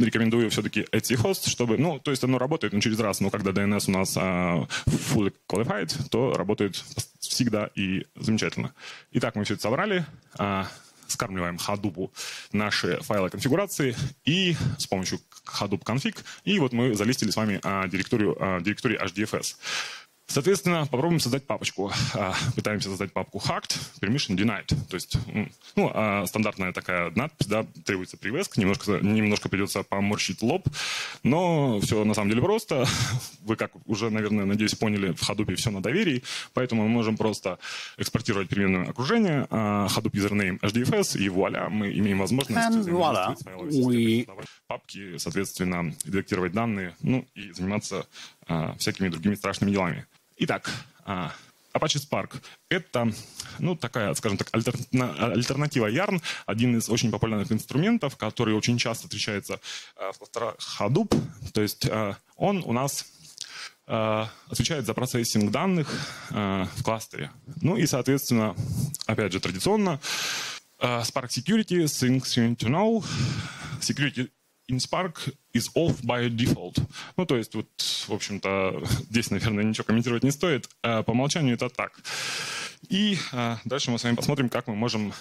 [0.00, 3.84] рекомендую все-таки host, чтобы, ну, то есть оно работает ну, через раз, но когда DNS
[3.88, 6.82] у нас а, fully qualified, то работает
[7.20, 8.72] всегда и замечательно.
[9.12, 10.06] Итак, мы все это собрали.
[10.38, 10.66] А,
[11.12, 12.10] скармливаем Hadoop
[12.52, 17.86] наши файлы конфигурации и с помощью Hadoop config, и вот мы залистили с вами а,
[17.88, 19.56] директорию, а, директорию HDFS.
[20.32, 21.92] Соответственно, попробуем создать папочку.
[22.14, 24.66] А, пытаемся создать папку hacked, permission denied.
[24.88, 25.18] То есть,
[25.76, 30.66] ну, а, стандартная такая надпись, да, требуется привеск, немножко, немножко придется поморщить лоб,
[31.22, 32.86] но все на самом деле просто.
[33.42, 36.22] Вы, как уже, наверное, надеюсь, поняли, в Hadoop все на доверии,
[36.54, 37.58] поэтому мы можем просто
[37.98, 43.36] экспортировать переменное окружение, а, Hadoop username HDFS, и вуаля, мы имеем возможность voilà.
[43.60, 44.26] We...
[44.66, 48.06] папки, соответственно, редактировать данные, ну, и заниматься
[48.78, 50.06] всякими другими страшными делами.
[50.44, 50.68] Итак,
[51.04, 51.32] а,
[51.72, 53.12] Apache Spark— это,
[53.60, 59.60] ну, такая, скажем так, альтернатива Yarn, один из очень популярных инструментов, который очень часто встречается
[59.94, 61.16] а, в кластерах Hadoop.
[61.52, 63.06] То есть а, он у нас
[63.86, 65.90] отвечает за процессинг данных
[66.30, 67.32] в кластере.
[67.60, 68.54] Ну и, соответственно,
[69.06, 70.00] опять же, традиционно
[70.78, 73.04] Spark Security, Things to Know,
[73.80, 74.30] Security
[74.72, 76.82] in Spark is off by default.
[77.16, 80.68] Ну, то есть, вот, в общем-то, здесь, наверное, ничего комментировать не стоит.
[80.82, 81.92] А по умолчанию это так.
[82.88, 85.12] И а, дальше мы с вами посмотрим, как мы можем,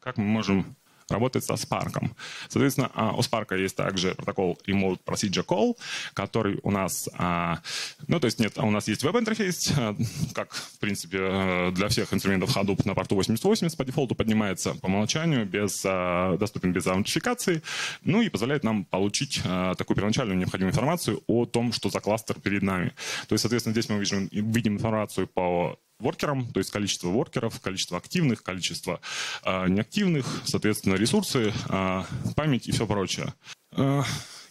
[0.00, 0.76] как мы можем
[1.08, 2.10] работает со Spark.
[2.48, 5.76] Соответственно, а, у Spark есть также протокол Remote Procedure Call,
[6.14, 7.60] который у нас, а,
[8.08, 9.94] ну, то есть нет, у нас есть веб-интерфейс, а,
[10.32, 14.86] как, в принципе, э, для всех инструментов Hadoop на порту 8080 по дефолту поднимается по
[14.86, 17.62] умолчанию, без, доступен без аутентификации,
[18.02, 22.62] ну и позволяет нам получить такую первоначальную необходимую информацию о том, что за кластер перед
[22.62, 22.92] нами.
[23.28, 27.98] То есть, соответственно, здесь мы видим, видим информацию по воркерам, то есть количество воркеров, количество
[27.98, 29.00] активных, количество
[29.44, 32.02] э, неактивных, соответственно, ресурсы, э,
[32.36, 33.34] память и все прочее.
[33.72, 34.02] Э,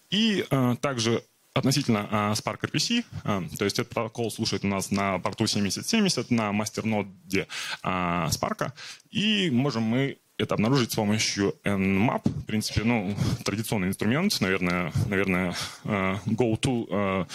[0.10, 1.24] и э, также
[1.56, 6.32] Относительно а, Spark RPC, а, то есть этот протокол слушает у нас на порту 7070
[6.32, 7.48] на мастерноде
[7.84, 8.72] а, Spark,
[9.12, 12.28] и можем мы это обнаружить с помощью Nmap.
[12.28, 17.28] В принципе, ну, традиционный инструмент, наверное, наверное go-to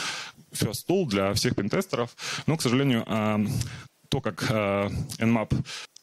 [0.52, 2.11] first tool для всех пентестеров.
[2.48, 3.07] Но, к сожалению,
[4.08, 5.54] то, как uh, Nmap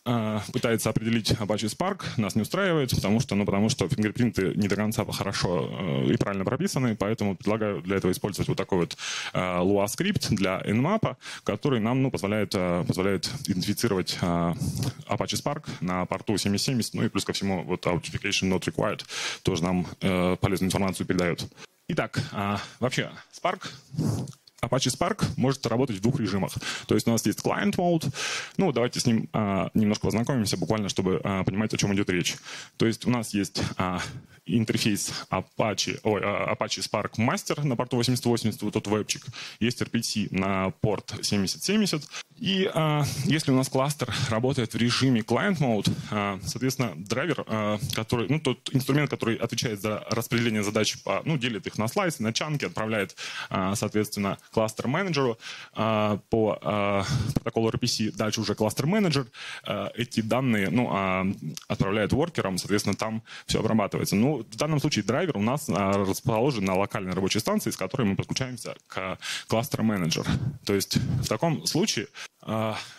[0.08, 4.68] а, пытается определить Apache Spark, нас не устраивает, потому что, ну, потому что фингерпринты не
[4.68, 8.98] до конца хорошо э, и правильно прописаны, поэтому предлагаю для этого использовать вот такой вот
[9.34, 14.68] э, Lua скрипт для Nmap, который нам ну, позволяет, э, позволяет идентифицировать Apache
[15.10, 19.02] Spark на порту 7070, ну и плюс ко всему вот Authentication Not Required
[19.42, 19.88] тоже нам
[20.38, 21.48] полезную информацию передает.
[21.88, 23.70] Итак, а, вообще Spark
[24.66, 26.54] Apache Spark может работать в двух режимах.
[26.88, 28.14] То есть у нас есть client mode.
[28.58, 32.36] Ну, давайте с ним а, немножко познакомимся, буквально, чтобы а, понимать, о чем идет речь.
[32.78, 34.02] То есть у нас есть а,
[34.46, 39.24] интерфейс Apache, ой, а, Apache Spark Master на порту 8080, вот тот вебчик.
[39.60, 42.04] Есть RPC на порт 7070.
[42.38, 47.80] И а, если у нас кластер работает в режиме client mode, а, соответственно, драйвер, а,
[47.94, 52.22] который, ну, тот инструмент, который отвечает за распределение задач, по, ну, делит их на слайсы,
[52.24, 53.16] на чанки, отправляет,
[53.50, 55.38] а, соответственно, кластер менеджеру
[55.74, 58.12] а, по а, протоколу RPC.
[58.16, 59.28] Дальше уже кластер менеджер
[59.64, 61.26] а, эти данные, ну, а,
[61.70, 64.18] отправляет воркерам, соответственно, там все обрабатывается.
[64.18, 68.04] Ну, в данном случае драйвер у нас а, расположен на локальной рабочей станции, с которой
[68.04, 69.18] мы подключаемся к
[69.48, 70.26] кластеру менеджер.
[70.66, 72.08] То есть в таком случае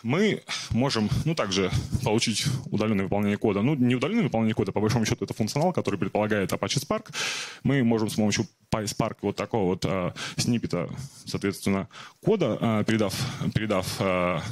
[0.02, 1.70] мы можем, ну, также
[2.02, 3.62] получить удаленное выполнение кода.
[3.62, 7.14] Ну, не удаленное выполнение кода, по большому счету, это функционал, который предполагает Apache Spark.
[7.62, 10.88] Мы можем с помощью PySpark вот такого вот а, сниппета,
[11.24, 11.88] соответственно,
[12.20, 13.14] кода, а, передав,
[13.54, 14.42] передав а,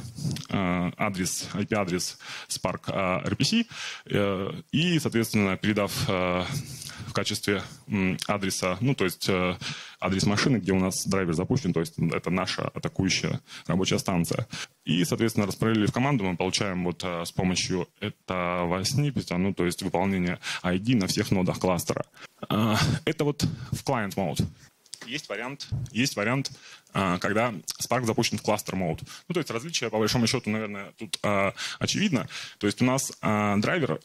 [0.49, 3.67] а, адрес, IP-адрес Spark а, RPC
[4.11, 6.45] а, и, соответственно, передав а,
[7.07, 7.61] в качестве
[8.27, 9.57] адреса, ну, то есть а,
[10.05, 14.47] адрес машины, где у нас драйвер запущен, то есть это наша атакующая рабочая станция.
[14.85, 19.65] И, соответственно, распределили в команду, мы получаем вот а, с помощью этого сниппета, ну, то
[19.65, 22.05] есть выполнение ID на всех нодах кластера.
[22.49, 24.45] А, это вот в client mode.
[25.07, 26.51] Есть вариант, есть вариант,
[26.93, 29.01] а, когда Spark запущен в кластер mode.
[29.27, 31.19] Ну, то есть различие, по большому счету, наверное, тут
[31.79, 32.27] очевидно.
[32.59, 33.99] То есть у нас драйвер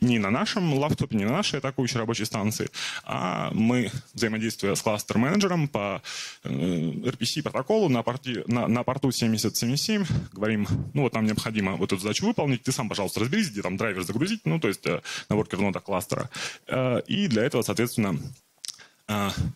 [0.00, 2.70] не на нашем лаптопе, не на нашей атакующей рабочей станции,
[3.04, 6.02] а мы, взаимодействуя с кластер-менеджером по
[6.44, 11.92] э, RPC протоколу на, порте, на, на порту 7077, говорим, ну вот нам необходимо вот
[11.92, 15.00] эту задачу выполнить, ты сам, пожалуйста, разберись, где там драйвер загрузить, ну то есть э,
[15.28, 16.30] на воркер нода кластера.
[16.66, 18.18] Э, и для этого, соответственно,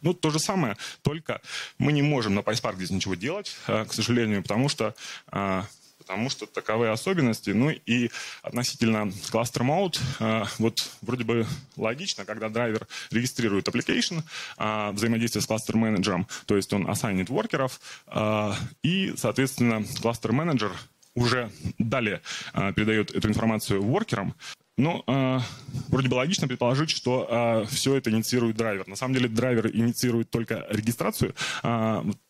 [0.00, 1.42] ну, то же самое, только
[1.76, 4.94] мы не можем на PySpark здесь ничего делать, к сожалению, потому что
[6.12, 7.50] потому что таковы особенности.
[7.50, 8.10] Ну и
[8.42, 11.46] относительно cluster mode, э, вот вроде бы
[11.78, 14.22] логично, когда драйвер регистрирует application,
[14.58, 20.72] э, взаимодействие с кластер менеджером, то есть он ассайнит воркеров, э, и, соответственно, кластер менеджер
[21.14, 22.22] уже далее
[22.74, 24.34] передает эту информацию воркерам,
[24.76, 25.38] ну, э,
[25.88, 28.88] вроде бы логично предположить, что э, все это инициирует драйвер.
[28.88, 31.66] На самом деле драйвер инициирует только регистрацию э,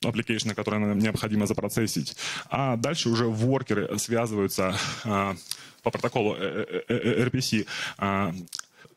[0.05, 2.17] application, которую нам необходимо запроцессить,
[2.51, 4.75] а дальше уже воркеры связываются
[5.05, 5.35] э,
[5.83, 7.67] по протоколу RPC
[7.99, 8.33] э,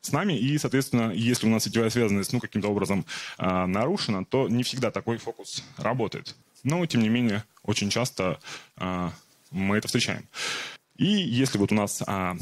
[0.06, 3.04] с нами, и, соответственно, если у нас сетевая связанность ну, каким-то образом
[3.38, 6.34] э, нарушена, то не всегда такой фокус работает.
[6.62, 8.38] Но, тем не менее, очень часто
[8.76, 9.10] э,
[9.50, 10.28] мы это встречаем.
[10.98, 12.36] И если вот у нас а,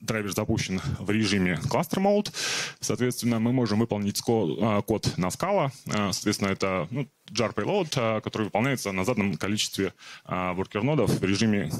[0.00, 2.32] драйвер запущен в режиме cluster mode,
[2.80, 5.72] соответственно, мы можем выполнить код, а, код на скала.
[5.92, 9.92] А, соответственно, это ну, jar payload, а, который выполняется на заданном количестве
[10.24, 11.70] а, worker нодов в режиме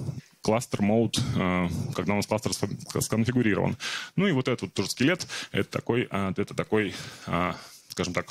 [0.44, 2.52] mode, а, когда у нас кластер
[3.00, 3.76] сконфигурирован.
[4.16, 6.94] Ну и вот этот тоже скелет, это такой, а, это такой
[7.26, 7.56] а,
[7.88, 8.26] скажем так,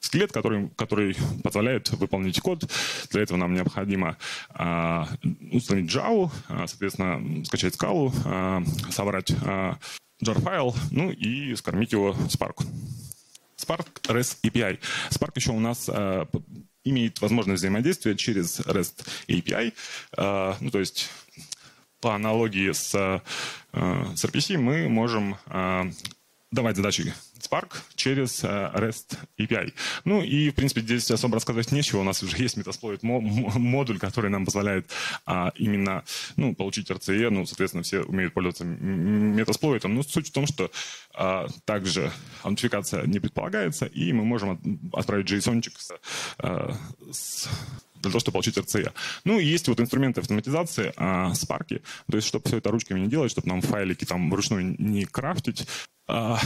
[0.00, 2.64] скелет, который, который позволяет выполнить код.
[3.10, 4.16] Для этого нам необходимо
[4.54, 5.04] э,
[5.52, 9.74] установить Java, э, соответственно, скачать скалу, э, собрать э,
[10.20, 12.66] jar-файл, ну и скормить его Spark.
[13.56, 14.78] Spark REST API.
[15.10, 16.26] Spark еще у нас э,
[16.84, 19.72] имеет возможность взаимодействия через REST API.
[20.16, 21.10] Э, ну, то есть
[22.00, 23.20] по аналогии с, э,
[24.16, 25.90] с RPC мы можем э,
[26.50, 29.72] давать задачи Spark через uh, REST API.
[30.04, 32.00] Ну и, в принципе, здесь особо рассказывать нечего.
[32.00, 34.90] У нас уже есть Metasploit модуль, который нам позволяет
[35.26, 36.04] а, именно
[36.36, 37.30] ну, получить RCE.
[37.30, 39.86] Ну, соответственно, все умеют пользоваться Metasploit.
[39.86, 40.70] Но суть в том, что
[41.14, 44.60] а, также аутентификация не предполагается, и мы можем
[44.92, 45.92] отправить JSON с,
[46.38, 46.76] а,
[47.10, 47.48] с
[48.00, 48.92] для того, чтобы получить RCE.
[49.24, 53.08] Ну и есть вот инструменты автоматизации а, Spark, то есть чтобы все это ручками не
[53.08, 55.66] делать, чтобы нам файлики там вручную не крафтить.
[56.06, 56.38] А,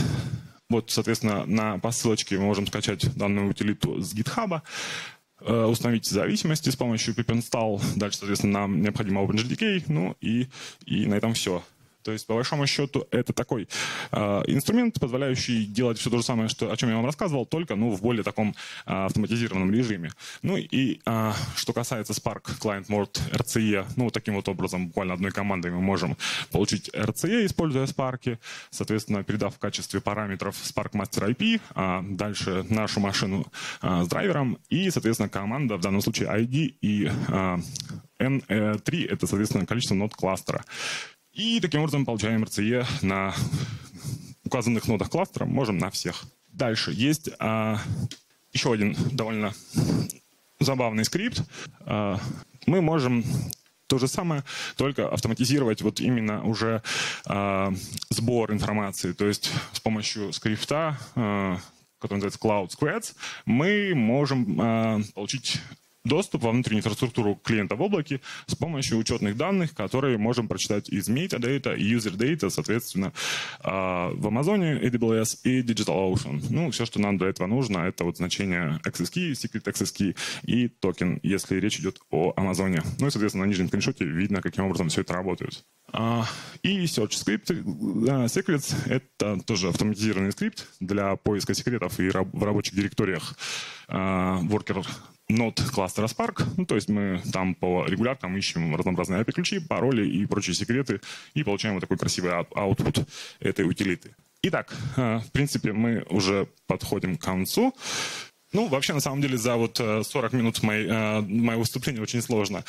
[0.69, 4.61] вот, соответственно, на по ссылочке мы можем скачать данную утилиту с GitHub,
[5.41, 7.81] э, установить зависимости с помощью pip install.
[7.95, 10.47] Дальше, соответственно, нам необходимо OpenJDK, ну и,
[10.85, 11.63] и на этом все.
[12.05, 13.67] То есть, по большому счету, это такой
[14.11, 17.75] э, инструмент, позволяющий делать все то же самое, что, о чем я вам рассказывал, только
[17.75, 20.11] ну, в более таком э, автоматизированном режиме.
[20.43, 25.31] Ну и э, что касается Spark Client Mode RCE, ну, таким вот образом, буквально одной
[25.31, 26.15] командой мы можем
[26.51, 28.37] получить RCE, используя Spark,
[28.69, 33.47] соответственно, передав в качестве параметров Spark Master IP, а дальше нашу машину
[33.81, 37.59] а, с драйвером и, соответственно, команда, в данном случае ID и а,
[38.19, 40.63] N3— это, соответственно, количество нод кластера.
[41.35, 43.35] И таким образом получаем RCE на
[44.45, 46.23] указанных нодах кластера, можем на всех.
[46.47, 47.77] Дальше есть а,
[48.53, 49.53] еще один довольно
[50.61, 51.43] забавный скрипт.
[51.81, 52.17] А,
[52.65, 53.25] мы можем
[53.87, 54.45] то же самое,
[54.77, 56.81] только автоматизировать вот именно уже
[57.27, 57.71] э,
[58.09, 59.11] сбор информации.
[59.11, 61.57] То есть с помощью скрипта, э,
[61.99, 65.61] который называется Cloud Squads, мы можем э, получить
[66.05, 71.09] доступ во внутреннюю инфраструктуру клиента в облаке с помощью учетных данных, которые можем прочитать из
[71.09, 73.11] metadata и user data, соответственно,
[73.59, 76.45] а, в Амазоне, AWS и DigitalOcean.
[76.49, 80.15] Ну, все, что нам для этого нужно, это вот значение access key, secret access key
[80.43, 82.83] и токен, если речь идет о Амазоне.
[82.99, 85.65] Ну и, соответственно, на нижнем скриншоте видно, каким образом все это работает.
[85.91, 86.25] А,
[86.61, 87.63] и Search Script
[88.27, 93.35] Secrets— это тоже автоматизированный скрипт для поиска секретов и в рабочих директориях
[93.87, 94.85] а, worker
[95.27, 96.43] нод кластера Spark.
[96.57, 101.01] Ну, то есть мы там по регуляркам ищем разнообразные API-ключи, пароли и прочие секреты
[101.33, 103.07] и получаем вот такой красивый output
[103.39, 104.15] этой утилиты.
[104.43, 107.75] Итак, э, в принципе, мы уже подходим к концу.
[108.53, 112.21] Ну, вообще, на самом деле, за вот 40 э, минут моей, э, моего выступления очень
[112.21, 112.63] сложно,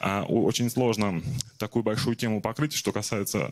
[0.00, 1.22] очень сложно
[1.58, 3.48] такую большую тему покрыть, что касается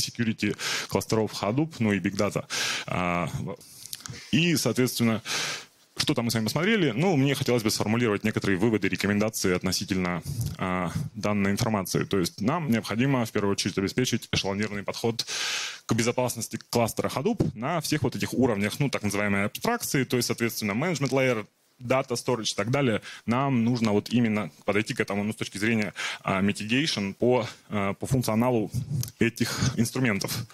[0.00, 0.56] security
[0.88, 2.46] кластеров Hadoop, ну и Big Data.
[4.32, 5.22] И, соответственно,
[6.02, 6.90] что там мы с вами посмотрели?
[6.90, 10.22] Ну, мне хотелось бы сформулировать некоторые выводы, рекомендации относительно
[10.58, 12.04] э, данной информации.
[12.04, 15.24] То есть нам необходимо в первую очередь обеспечить эшелонированный подход
[15.86, 20.26] к безопасности кластера Hadoop на всех вот этих уровнях, ну, так называемой абстракции, то есть,
[20.26, 21.46] соответственно, layer,
[21.82, 25.58] data storage и так далее, нам нужно вот именно подойти к этому ну, с точки
[25.58, 28.70] зрения uh, mitigation по, uh, по функционалу
[29.18, 30.46] этих инструментов.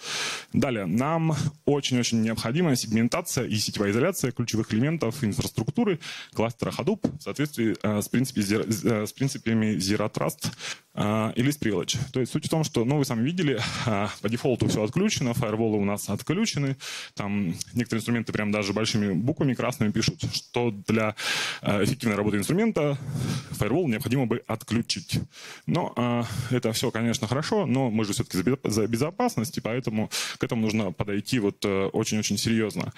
[0.53, 5.99] Далее, нам очень-очень необходима сегментация и сетевая изоляция ключевых элементов инфраструктуры
[6.33, 10.51] кластера Hadoop в соответствии uh, с, принципе, с принципами Zero Trust
[11.01, 11.59] а, или с.
[12.11, 15.33] То есть суть в том, что, ну, вы сами видели, а, по дефолту все отключено,
[15.33, 16.75] фаерволы у нас отключены,
[17.13, 21.15] там некоторые инструменты прям даже большими буквами красными пишут, что для а,
[21.61, 22.97] эффективной работы инструмента
[23.51, 25.19] фаервол необходимо бы отключить.
[25.65, 30.61] Но это все, конечно, хорошо, но мы же все-таки за безопасность, и поэтому к этому
[30.61, 32.93] нужно подойти вот э, очень-очень серьезно.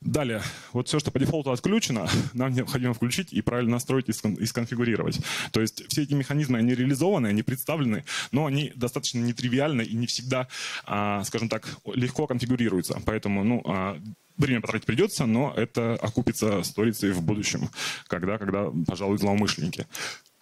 [0.00, 5.20] Далее, вот все, что по дефолту отключено, нам необходимо включить и правильно настроить и сконфигурировать.
[5.52, 10.06] То есть все эти механизмы, они реализованы, они представлены, но они достаточно нетривиальны и не
[10.06, 10.48] всегда,
[10.84, 13.00] а, скажем так, легко конфигурируются.
[13.06, 14.00] Поэтому, ну, а,
[14.36, 17.68] время потратить придется, но это окупится сторицей в будущем,
[18.06, 19.86] когда, когда пожалуй, злоумышленники.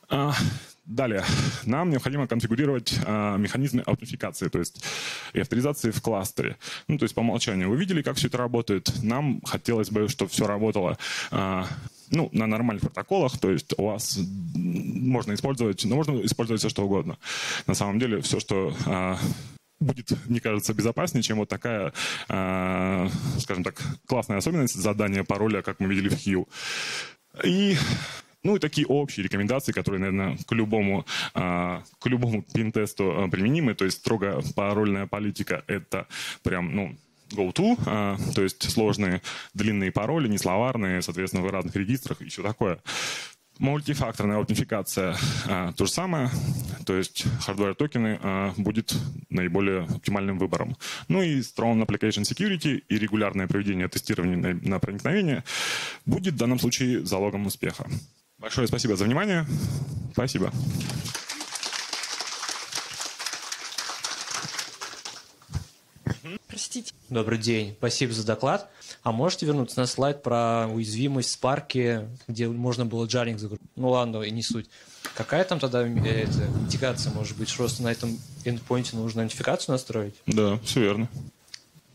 [0.08, 0.34] А,
[0.84, 1.24] далее,
[1.64, 4.82] нам необходимо конфигурировать а, механизмы аутентификации, то есть
[5.32, 6.56] и авторизации в кластере.
[6.88, 8.92] Ну, то есть по умолчанию вы видели, как все это работает.
[9.02, 10.98] Нам хотелось бы, чтобы все работало
[11.30, 11.66] а,
[12.10, 14.18] ну, на нормальных протоколах, то есть у вас
[14.54, 17.18] можно использовать, ну, можно использовать все, что угодно.
[17.66, 19.16] На самом деле, все, что а,
[19.80, 21.92] будет, мне кажется, безопаснее, чем вот такая,
[22.28, 26.46] э, скажем так, классная особенность задания пароля, как мы видели в Hue.
[27.44, 27.76] И
[28.42, 33.74] ну и такие общие рекомендации, которые, наверное, к любому, а, к любому пинтесту а, применимы.
[33.74, 36.06] То есть строго парольная политика— это
[36.42, 36.96] прям, ну,
[37.30, 39.20] go-to, а, то есть сложные
[39.52, 42.80] длинные пароли, несловарные, соответственно, в разных регистрах и все такое.
[43.60, 45.14] Мультифакторная аутентификация
[45.46, 46.30] а, то же самое,
[46.86, 48.94] то есть hardware токены а, будет
[49.28, 50.78] наиболее оптимальным выбором.
[51.08, 55.44] Ну и Strong Application Security и регулярное проведение тестирования на, на проникновение
[56.06, 57.86] будет в данном случае залогом успеха.
[58.38, 59.44] Большое спасибо за внимание.
[60.14, 60.50] Спасибо.
[66.46, 66.92] Простите.
[67.08, 67.74] Добрый день.
[67.78, 68.70] Спасибо за доклад.
[69.02, 73.66] А можете вернуться на слайд про уязвимость в Spark, где можно было джаринг загрузить?
[73.76, 74.68] Ну ладно, и не суть.
[75.14, 77.54] Какая там тогда э, это, индикация может быть?
[77.56, 80.14] Просто на этом эндпоинте нужно идентификацию настроить?
[80.26, 81.08] Да, все верно.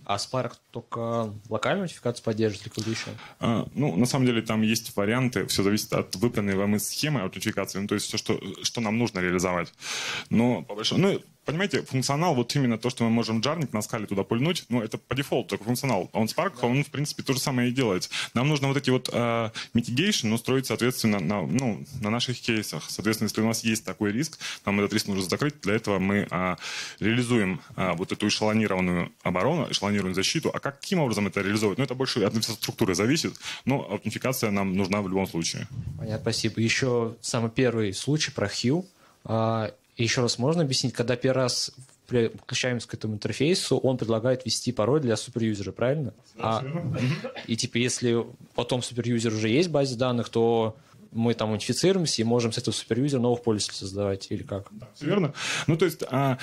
[0.05, 3.17] А Spark только локальную нотификацию поддерживает или какую-то еще?
[3.39, 7.79] А, ну, на самом деле там есть варианты, все зависит от выбранной вам схемы аутентификации,
[7.79, 9.73] ну, то есть все, что, что нам нужно реализовать.
[10.29, 11.01] Но по большому...
[11.01, 14.81] Ну, понимаете, функционал, вот именно то, что мы можем джарник на скале туда пульнуть, ну,
[14.81, 16.09] это по дефолту такой функционал.
[16.13, 16.67] Он Spark, да.
[16.67, 18.09] он, в принципе, то же самое и делает.
[18.33, 22.83] Нам нужно вот эти вот uh, mitigation устроить, соответственно, на, ну, на наших кейсах.
[22.89, 25.61] Соответственно, если у нас есть такой риск, нам этот риск нужно закрыть.
[25.61, 26.57] Для этого мы uh,
[26.99, 30.49] реализуем uh, вот эту эшелонированную оборону, эшелонированную защиту.
[30.53, 31.77] А каким образом это реализовать?
[31.77, 33.35] Ну, это больше от инфраструктуры зависит,
[33.65, 35.67] но аутентификация нам нужна в любом случае.
[35.97, 36.59] Понятно, спасибо.
[36.59, 38.85] Еще самый первый случай про Hue
[40.03, 41.71] еще раз можно объяснить, когда первый раз
[42.07, 46.13] подключаемся к этому интерфейсу, он предлагает ввести пароль для суперюзера, правильно?
[46.37, 46.63] А,
[47.47, 50.75] и типа если потом суперюзер уже есть в базе данных, то
[51.11, 54.67] мы там унифицируемся и можем с этого суперюзера новых пользователей создавать или как?
[54.71, 55.33] Да, все верно.
[55.67, 56.03] Ну, то есть...
[56.09, 56.37] А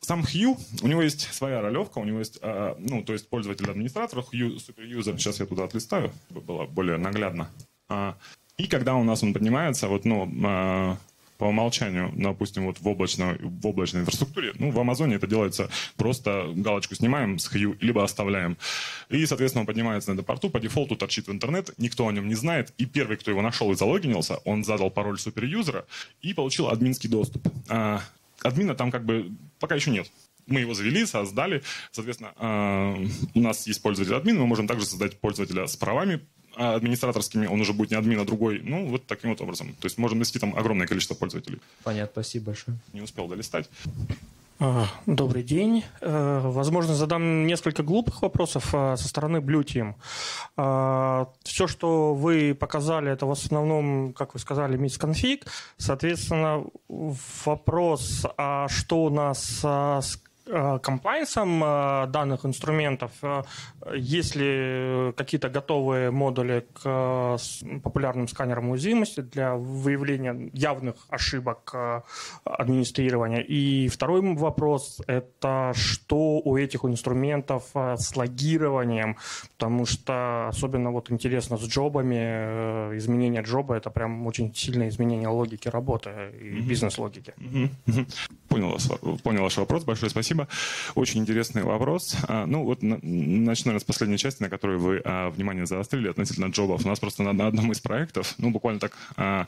[0.00, 4.20] сам Hue, у него есть своя ролевка, у него есть, а, ну, то есть пользователь-администратор,
[4.20, 7.50] Hue суперюзер, сейчас я туда отлистаю, чтобы было более наглядно.
[7.88, 8.16] А,
[8.56, 10.96] и когда у нас он поднимается, вот, ну, а,
[11.38, 16.52] по умолчанию, допустим, вот в облачной, в облачной инфраструктуре, ну, в Амазоне это делается просто
[16.54, 18.56] галочку снимаем с Hue, либо оставляем.
[19.08, 22.34] И, соответственно, он поднимается на порту, по дефолту торчит в интернет, никто о нем не
[22.34, 25.86] знает, и первый, кто его нашел и залогинился, он задал пароль суперюзера
[26.22, 27.46] и получил админский доступ.
[27.68, 28.00] А,
[28.42, 30.10] админа там как бы пока еще нет
[30.48, 31.64] мы его завели, создали.
[31.90, 36.45] Соответственно, э, у нас есть пользователь админ, мы можем также создать пользователя с правами а
[36.56, 38.60] администраторскими, он уже будет не админ, а другой.
[38.62, 39.74] Ну, вот таким вот образом.
[39.80, 41.60] То есть можем нести там огромное количество пользователей.
[41.82, 42.78] Понятно, спасибо большое.
[42.92, 43.68] Не успел долистать.
[44.58, 45.84] А, добрый день.
[46.00, 49.94] Э, возможно, задам несколько глупых вопросов а, со стороны Blue Team.
[51.42, 55.46] Все, что вы показали, это в основном, как вы сказали, мисконфиг.
[55.76, 63.42] Соответственно, вопрос, а что у нас с Э, комплайнсом э, данных инструментов, э,
[63.96, 67.36] есть ли какие-то готовые модули к
[67.82, 71.74] популярным сканерам уязвимости для выявления явных ошибок
[72.44, 73.40] администрирования?
[73.40, 79.16] И второй вопрос– это что у этих инструментов с логированием?
[79.58, 85.68] Потому что особенно вот интересно с джобами, изменение джоба– это прям очень сильное изменение логики
[85.68, 87.34] работы и бизнес-логики.
[88.48, 88.78] Понял,
[89.22, 90.48] понял ваш вопрос, большое спасибо.
[90.94, 92.16] Очень интересный вопрос.
[92.28, 96.84] А, ну, вот начну, с последней части, на которой вы а, внимание заострили относительно джобов.
[96.84, 98.96] У нас просто на, одном из проектов, ну, буквально так...
[99.16, 99.46] А,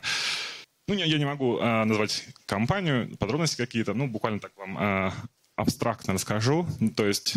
[0.87, 5.13] ну, я, не могу назвать компанию, подробности какие-то, ну, буквально так вам
[5.55, 6.65] абстрактно расскажу.
[6.95, 7.35] То есть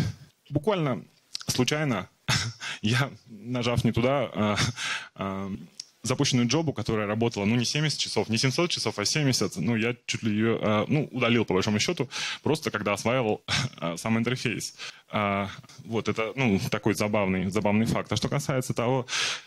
[0.49, 1.03] буквально
[1.47, 2.09] случайно
[2.81, 4.57] я, нажав не туда,
[6.03, 9.95] запущенную джобу, которая работала, ну, не 70 часов, не 700 часов, а 70, ну, я
[10.05, 12.09] чуть ли ее, а, ну, удалил, по большому счету,
[12.43, 13.41] просто когда осваивал
[13.77, 14.75] а, сам интерфейс.
[15.09, 15.49] А,
[15.85, 18.11] вот, это, ну, такой забавный, забавный факт.
[18.11, 19.05] А что касается того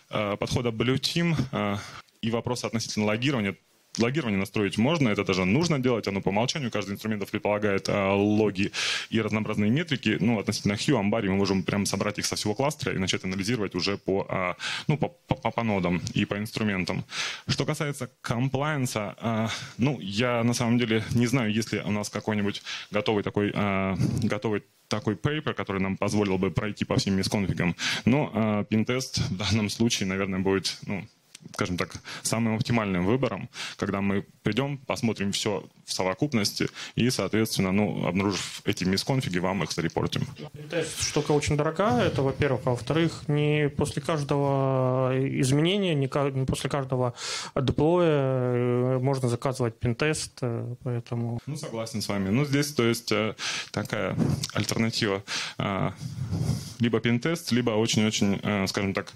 [0.09, 1.79] подхода Blue Team
[2.23, 3.57] и вопроса относительно логирования,
[3.99, 8.73] Логирование настроить можно, это даже нужно делать, оно по умолчанию, каждый инструмент предполагает а, логи
[9.09, 10.19] и разнообразные метрики.
[10.21, 13.75] Ну, относительно Hue, Амбари, мы можем прям собрать их со всего кластера и начать анализировать
[13.75, 15.09] уже по, а, ну, по,
[15.47, 17.05] по, по нодам и по инструментам.
[17.47, 22.11] Что касается комплайенса, а, ну, я на самом деле не знаю, есть ли у нас
[22.11, 27.75] какой-нибудь готовый такой, а, готовый такой paper, который нам позволил бы пройти по всем мисконфигам.
[28.05, 31.05] Но э, пинтест в данном случае, наверное, будет ну,
[31.55, 38.07] скажем так, самым оптимальным выбором, когда мы придем, посмотрим все в совокупности и, соответственно, ну,
[38.07, 40.27] обнаружив эти мисконфиги, вам их зарепортим.
[40.55, 42.63] Это штука очень дорогая, это во-первых.
[42.65, 46.07] А во-вторых, не после каждого изменения, не
[46.45, 47.15] после каждого
[47.55, 51.39] деплоя э, можно заказывать пинтест, э, поэтому...
[51.47, 52.31] Ну, согласен с вами.
[52.31, 53.35] Ну, здесь, то есть, э,
[53.71, 54.17] такая
[54.55, 55.23] альтернатива.
[56.79, 59.13] Либо пинтест, либо очень-очень, скажем так,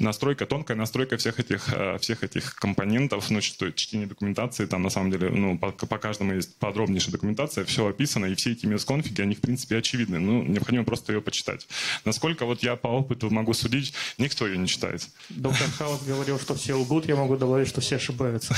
[0.00, 4.90] настройка, тонкая настройка всех этих, э, всех этих компонентов, ну, что чтение документации, там на
[4.90, 9.20] самом деле, ну, по, по каждому есть подробнейшая документация, все описано, и все эти MS-конфиги,
[9.20, 10.18] они, в принципе, очевидны.
[10.18, 11.66] Ну, необходимо просто ее почитать.
[12.04, 15.08] Насколько вот я по опыту могу судить, никто ее не читает.
[15.28, 18.54] Доктор Хаус говорил, что все лгут, я могу добавить, что все ошибаются.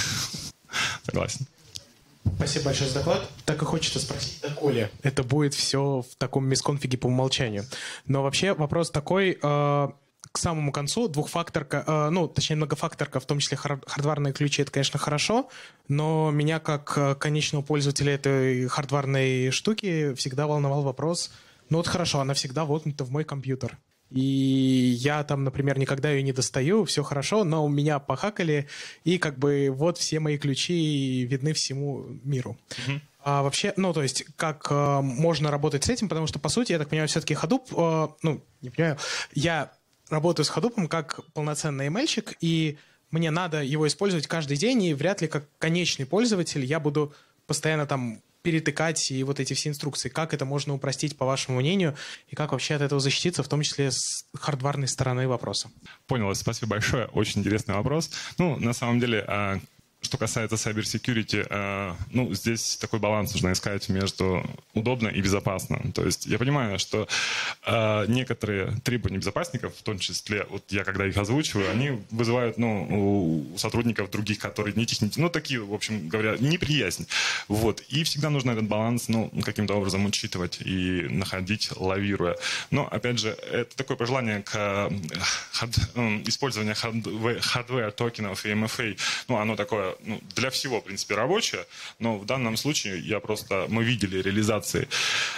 [1.05, 1.47] Согласен.
[2.37, 3.29] Спасибо большое за доклад.
[3.45, 7.65] Так и хочется спросить, да, Коля, это будет все в таком мисконфиге по умолчанию.
[8.07, 9.89] Но вообще вопрос такой, э,
[10.33, 14.73] к самому концу двухфакторка, э, ну, точнее, многофакторка, в том числе хар- хардварные ключи, это,
[14.73, 15.49] конечно, хорошо,
[15.89, 21.31] но меня как э, конечного пользователя этой хардварной штуки всегда волновал вопрос,
[21.69, 23.79] ну вот хорошо, она всегда воткнута в мой компьютер.
[24.11, 28.69] И я там, например, никогда ее не достаю, все хорошо, но у меня похакали,
[29.05, 32.59] и как бы вот все мои ключи видны всему миру.
[32.69, 33.01] Uh-huh.
[33.25, 36.73] А вообще, ну, то есть, как э, можно работать с этим, потому что, по сути,
[36.73, 38.99] я так понимаю, все-таки Hadoop, э, ну, не понимаю,
[39.33, 39.73] я
[40.13, 42.79] работаю с Hadoop как полноценный ML-щик, и
[43.11, 47.13] мне надо его использовать каждый день, и вряд ли как конечный пользователь я буду
[47.47, 50.09] постоянно там перетыкать и вот эти все инструкции.
[50.09, 51.95] Как это можно упростить, по вашему мнению,
[52.29, 55.71] и как вообще от этого защититься, в том числе с хардварной стороны вопроса?
[56.07, 57.07] Понял, спасибо большое.
[57.07, 58.11] Очень интересный вопрос.
[58.39, 59.61] Ну, на самом деле, а,
[60.03, 64.45] что касается cyber security, э, ну, здесь такой баланс нужно искать между
[64.75, 65.81] удобно и безопасно.
[65.95, 67.09] То есть я понимаю, что
[67.65, 73.53] э, некоторые требования безопасников, в том числе, вот я когда их озвучиваю, они вызывают, ну,
[73.55, 77.07] у сотрудников других, которые не техники, ну, такие, в общем говоря, неприязнь.
[77.47, 77.81] Вот.
[77.89, 82.37] И всегда нужно этот баланс, ну, каким-то образом учитывать и находить, лавируя.
[82.71, 84.91] Но, опять же, это такое пожелание к э,
[86.27, 88.99] использованию hardware токенов и MFA,
[89.29, 91.67] ну, оно такое ну, для всего, в принципе, рабочая,
[91.99, 94.89] но в данном случае я просто, мы видели реализации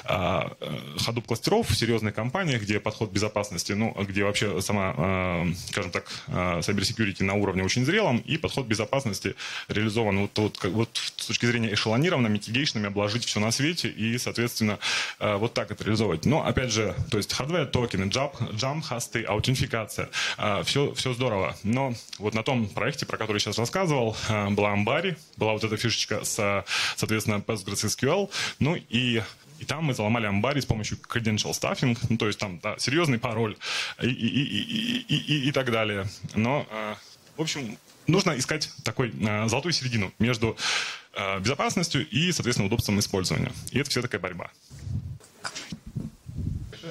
[0.05, 5.47] а, э, Hadoop кластеров в серьезных компаниях, где подход безопасности, ну, где вообще сама, а,
[5.69, 9.35] скажем так, а, cyber security на уровне очень зрелом, и подход безопасности
[9.69, 14.79] реализован вот, вот, вот с точки зрения эшелонированно, митигейшнами, обложить все на свете и, соответственно,
[15.19, 16.27] а, вот так это реализовывать.
[16.27, 21.57] Но, опять же, то есть hardware токены, jump, jump хосты, аутентификация, а, все, все здорово.
[21.63, 24.17] Но вот на том проекте, про который я сейчас рассказывал,
[24.51, 26.65] была Амбари, была вот эта фишечка с,
[26.97, 29.23] соответственно, PostgreSQL, ну и
[29.61, 33.19] и там мы заломали амбари с помощью credential stuffing, ну, то есть там да, серьезный
[33.19, 33.57] пароль
[34.03, 36.07] и, и, и, и, и, и так далее.
[36.35, 36.95] Но, э,
[37.37, 40.57] в общем, нужно искать такой э, золотую середину между
[41.15, 43.53] э, безопасностью и, соответственно, удобством использования.
[43.71, 44.51] И это все такая борьба.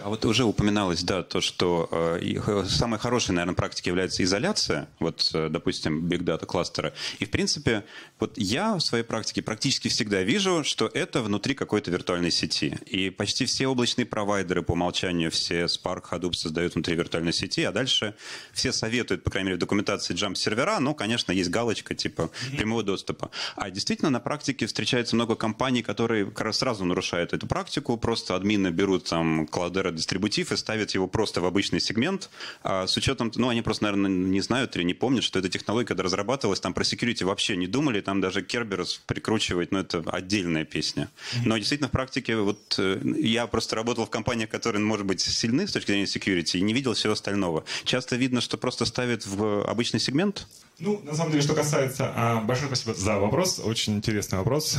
[0.04, 5.32] А вот уже упоминалось, да, то, что э, самой хорошей, наверное, практикой является изоляция, вот,
[5.34, 6.94] э, допустим, Big Data кластера.
[7.20, 7.86] И, в принципе,
[8.20, 12.78] вот я в своей практике практически всегда вижу, что это внутри какой-то виртуальной сети.
[12.86, 17.72] И почти все облачные провайдеры по умолчанию, все Spark, Hadoop создают внутри виртуальной сети, а
[17.72, 18.14] дальше
[18.52, 22.84] все советуют, по крайней мере, в документации jump сервера, но, конечно, есть галочка типа прямого
[22.84, 23.32] доступа.
[23.56, 28.36] А действительно, на практике встречается много компаний, которые как раз сразу нарушают эту практику, просто
[28.36, 32.30] админы берут там кладеры дистрибутив и ставят его просто в обычный сегмент.
[32.64, 35.88] А с учетом, ну, они просто, наверное, не знают или не помнят, что эта технология,
[35.88, 40.66] когда разрабатывалась, там про security вообще не думали, там даже Керберс прикручивать, ну, это отдельная
[40.66, 41.10] песня.
[41.46, 45.68] Но действительно в практике, вот э, я просто работал в компаниях, которые, может быть, сильны
[45.68, 47.64] с точки зрения security, и не видел всего остального.
[47.84, 50.48] Часто видно, что просто ставят в обычный сегмент,
[50.80, 52.12] ну, на самом деле, что касается...
[52.16, 53.60] А, большое спасибо за вопрос.
[53.64, 54.78] Очень интересный вопрос.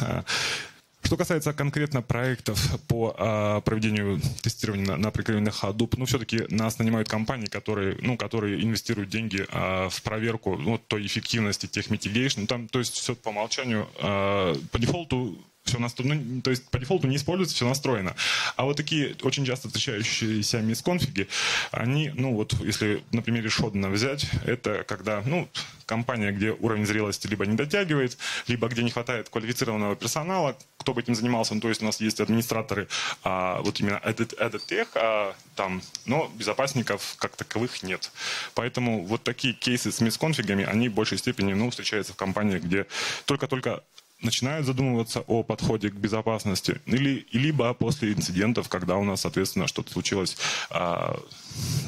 [1.04, 6.78] Что касается конкретно проектов по э, проведению тестирования на, на прикрепленных Hadoop, ну, все-таки нас
[6.78, 11.90] нанимают компании, которые, ну, которые инвестируют деньги э, в проверку ну, той эффективности тех.
[11.90, 16.68] Ну, там, то есть все по умолчанию, э, по дефолту все настроено, ну, то есть
[16.68, 18.14] по дефолту не используется, все настроено.
[18.56, 21.28] А вот такие очень часто встречающиеся мисконфиги,
[21.72, 25.48] они, ну вот, если на примере Шодена взять, это когда, ну,
[25.86, 31.00] компания, где уровень зрелости либо не дотягивает, либо где не хватает квалифицированного персонала, кто бы
[31.00, 32.88] этим занимался, ну, то есть у нас есть администраторы,
[33.22, 38.10] а, вот именно этот, этот тех, а, там, но безопасников как таковых нет.
[38.54, 42.86] Поэтому вот такие кейсы с мисконфигами, они в большей степени, ну, встречаются в компаниях, где
[43.24, 43.82] только-только
[44.24, 49.92] начинают задумываться о подходе к безопасности, или, либо после инцидентов, когда у нас, соответственно, что-то
[49.92, 50.36] случилось
[50.70, 51.18] а,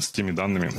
[0.01, 0.73] с теми данными.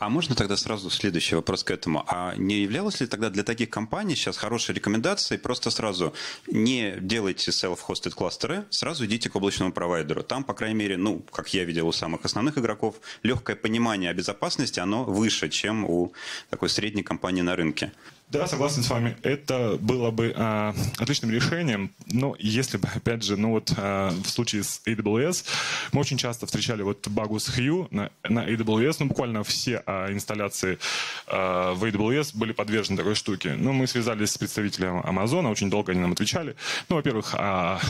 [0.00, 2.04] А можно тогда сразу следующий вопрос к этому?
[2.08, 6.14] А не являлось ли тогда для таких компаний сейчас хорошей рекомендацией просто сразу
[6.46, 10.22] не делайте self-hosted кластеры, сразу идите к облачному провайдеру.
[10.22, 14.14] Там, по крайней мере, ну, как я видел у самых основных игроков, легкое понимание о
[14.14, 16.14] безопасности, оно выше, чем у
[16.48, 17.92] такой средней компании на рынке.
[18.30, 19.16] Да, согласен с вами.
[19.24, 24.28] Это было бы а, отличным решением, но если бы, опять же, ну вот а, в
[24.28, 25.44] случае с AWS,
[25.90, 30.78] мы очень часто встречали вот Bagus Hue на, на AWS, ну буквально все а, инсталляции
[31.26, 33.56] а, в AWS были подвержены такой штуке.
[33.58, 36.54] Ну, мы связались с представителем Amazon, очень долго они нам отвечали.
[36.88, 37.80] Ну, во-первых, а,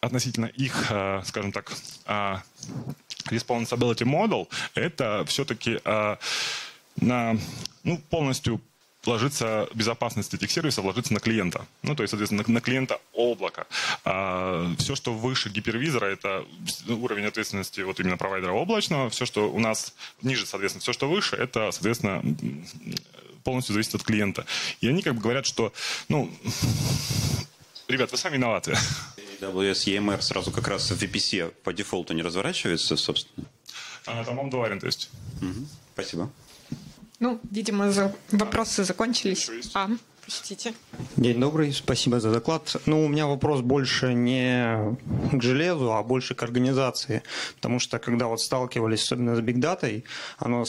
[0.00, 1.72] относительно их, а, скажем так,
[2.06, 2.42] а,
[3.28, 6.18] responsibility model, это все-таки а,
[6.96, 7.36] на
[7.84, 8.62] ну, полностью
[9.06, 11.66] ложится безопасность этих сервисов ложится на клиента.
[11.82, 13.66] Ну, то есть, соответственно, на, на клиента облака.
[14.04, 16.44] А все, что выше гипервизора, это
[16.88, 19.08] уровень ответственности вот именно провайдера облачного.
[19.10, 22.22] Все, что у нас ниже, соответственно, все, что выше, это, соответственно,
[23.44, 24.44] полностью зависит от клиента.
[24.80, 25.72] И они как бы говорят, что,
[26.08, 26.30] ну,
[27.88, 28.76] ребят, вы сами виноваты.
[29.40, 33.46] AWS EMR сразу как раз в VPC по дефолту не разворачивается, собственно?
[34.06, 35.10] А, там он варианта есть.
[35.40, 35.66] Угу.
[35.94, 36.30] Спасибо.
[37.20, 38.14] Ну, видимо, за...
[38.32, 39.50] вопросы закончились.
[39.74, 39.88] А,
[40.26, 40.72] Чтите.
[41.16, 42.76] День добрый, спасибо за доклад.
[42.86, 44.96] Ну, у меня вопрос больше не
[45.32, 47.22] к железу, а больше к организации.
[47.56, 50.04] Потому что когда вот сталкивались, особенно с бигдатой,
[50.38, 50.64] оно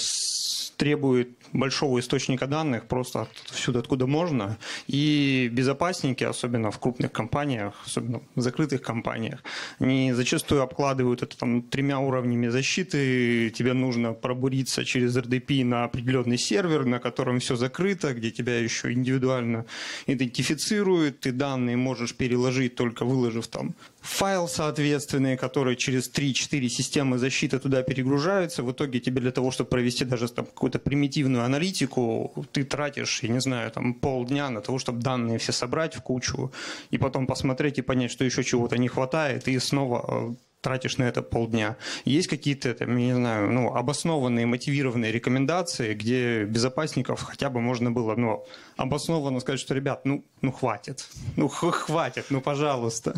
[0.76, 4.58] требует большого источника данных просто отсюда, откуда можно.
[4.88, 9.43] И безопасники, особенно в крупных компаниях, особенно в закрытых компаниях,
[9.80, 13.49] они зачастую обкладывают это там тремя уровнями защиты.
[13.52, 18.91] Тебе нужно пробуриться через RDP на определенный сервер, на котором все закрыто, где тебя еще
[18.91, 19.66] индивидуально
[20.08, 21.20] идентифицируют.
[21.20, 27.84] Ты данные можешь переложить, только выложив там файл соответственный, который через 3-4 системы защиты туда
[27.84, 28.64] перегружаются.
[28.64, 33.30] В итоге тебе для того, чтобы провести даже там какую-то примитивную аналитику, ты тратишь, я
[33.30, 36.52] не знаю, там полдня на того, чтобы данные все собрать в кучу
[36.89, 41.03] и потом посмотреть и понять, что еще чего-то не хватает, и снова э, тратишь на
[41.03, 41.78] это полдня.
[42.05, 47.91] Есть какие-то, там, я не знаю, ну, обоснованные, мотивированные рекомендации, где безопасников хотя бы можно
[47.91, 48.45] было, ну,
[48.78, 51.05] обоснованно сказать, что, ребят, ну, ну хватит,
[51.36, 53.16] ну хватит, ну, пожалуйста.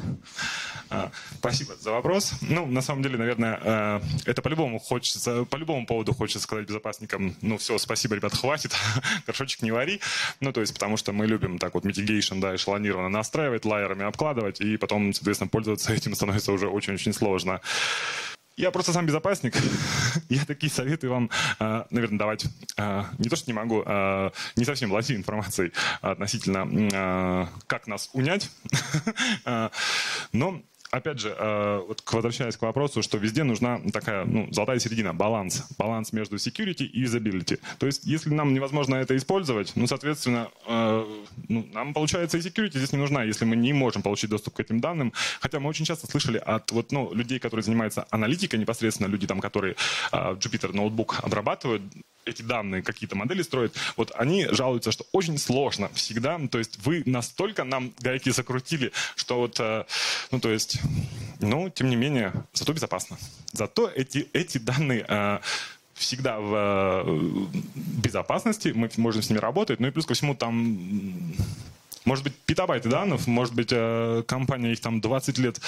[0.89, 2.33] А, спасибо за вопрос.
[2.41, 7.35] Ну, на самом деле, наверное, э, это по-любому хочется, по любому поводу хочется сказать безопасникам,
[7.41, 8.71] ну, все, спасибо, ребят, хватит,
[9.27, 9.99] горшочек не вари.
[10.39, 14.61] Ну, то есть, потому что мы любим так вот mitigation, да, эшелонированно настраивать, лайерами обкладывать,
[14.61, 17.32] и потом, соответственно, пользоваться этим становится уже очень-очень сложно.
[18.55, 19.55] Я просто сам безопасник.
[20.29, 22.45] Я такие советы вам, а, наверное, давать
[22.77, 28.51] а, не то, что не могу, а, не совсем владею информацией относительно, как нас унять.
[30.33, 30.61] Но
[30.93, 35.65] опять же, э, вот возвращаясь к вопросу, что везде нужна такая ну, золотая середина, баланс.
[35.77, 37.59] Баланс между security и usability.
[37.79, 41.05] То есть, если нам невозможно это использовать, ну, соответственно, э,
[41.49, 44.59] ну, нам, получается, и security здесь не нужна, если мы не можем получить доступ к
[44.59, 45.13] этим данным.
[45.39, 49.39] Хотя мы очень часто слышали от вот, ну, людей, которые занимаются аналитикой непосредственно, люди, там,
[49.39, 49.75] которые
[50.11, 51.81] э, Jupyter ноутбук обрабатывают,
[52.25, 57.03] эти данные, какие-то модели строят, вот они жалуются, что очень сложно всегда, то есть вы
[57.05, 59.85] настолько нам гайки закрутили, что вот, э,
[60.31, 60.79] ну, то есть,
[61.39, 63.17] ну, тем не менее, зато безопасно.
[63.51, 65.39] Зато эти, эти данные э,
[65.93, 71.33] всегда в э, безопасности, мы можем с ними работать, ну и плюс ко всему там,
[72.05, 73.69] может быть, петабайты данных, может быть,
[74.27, 75.59] компания их там 20 лет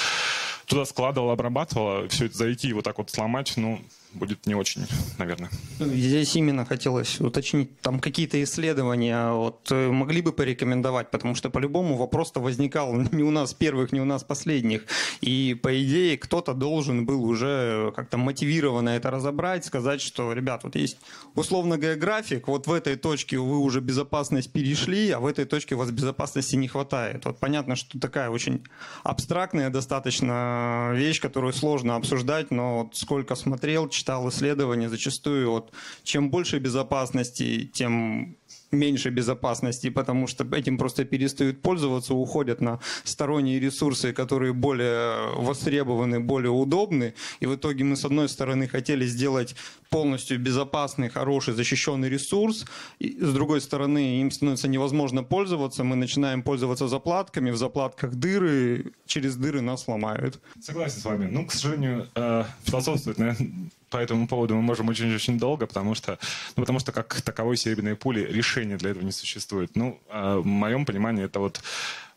[0.65, 3.79] туда складывала, обрабатывала, все это зайти и вот так вот сломать, ну,
[4.15, 4.85] будет не очень,
[5.17, 5.49] наверное.
[5.79, 11.97] Здесь именно хотелось уточнить, там какие-то исследования вот, э, могли бы порекомендовать, потому что по-любому
[11.97, 14.85] вопрос-то возникал не у нас первых, не у нас последних.
[15.21, 20.75] И по идее кто-то должен был уже как-то мотивированно это разобрать, сказать, что, ребят, вот
[20.75, 20.97] есть
[21.35, 25.79] условно географик, вот в этой точке вы уже безопасность перешли, а в этой точке у
[25.79, 25.91] вас
[26.25, 27.25] безопасности не хватает.
[27.25, 28.63] Вот понятно, что такая очень
[29.03, 35.71] абстрактная достаточно вещь, которую сложно обсуждать, но вот сколько смотрел, читал исследования, зачастую вот
[36.03, 38.37] чем больше безопасности, тем
[38.71, 46.19] меньше безопасности, потому что этим просто перестают пользоваться, уходят на сторонние ресурсы, которые более востребованы,
[46.19, 47.13] более удобны.
[47.39, 49.55] И в итоге мы, с одной стороны, хотели сделать
[49.89, 52.65] полностью безопасный, хороший, защищенный ресурс,
[52.99, 58.91] и с другой стороны, им становится невозможно пользоваться, мы начинаем пользоваться заплатками, в заплатках дыры,
[59.05, 60.39] через дыры нас ломают.
[60.61, 61.29] Согласен с вами.
[61.31, 66.19] Ну, к сожалению, э, философствовать, наверное, по этому поводу мы можем очень-очень долго, потому что,
[66.57, 69.71] ну, потому что как таковой серебряной пули решения для этого не существует.
[69.75, 71.61] Ну, э, в моем понимании это вот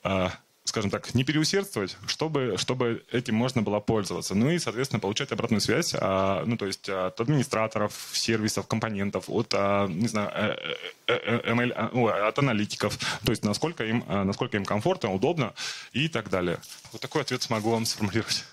[0.02, 0.28] э,
[0.64, 4.34] скажем так, не переусердствовать, чтобы, чтобы этим можно было пользоваться.
[4.34, 9.54] Ну и, соответственно, получать обратную связь, а, ну, то есть от администраторов, сервисов, компонентов, от,
[9.54, 10.58] а, не знаю,
[11.06, 15.54] ML, а, ну, от аналитиков, то есть насколько им, насколько им комфортно, удобно
[15.92, 16.58] и так далее.
[16.90, 18.44] Вот такой ответ смогу вам сформулировать.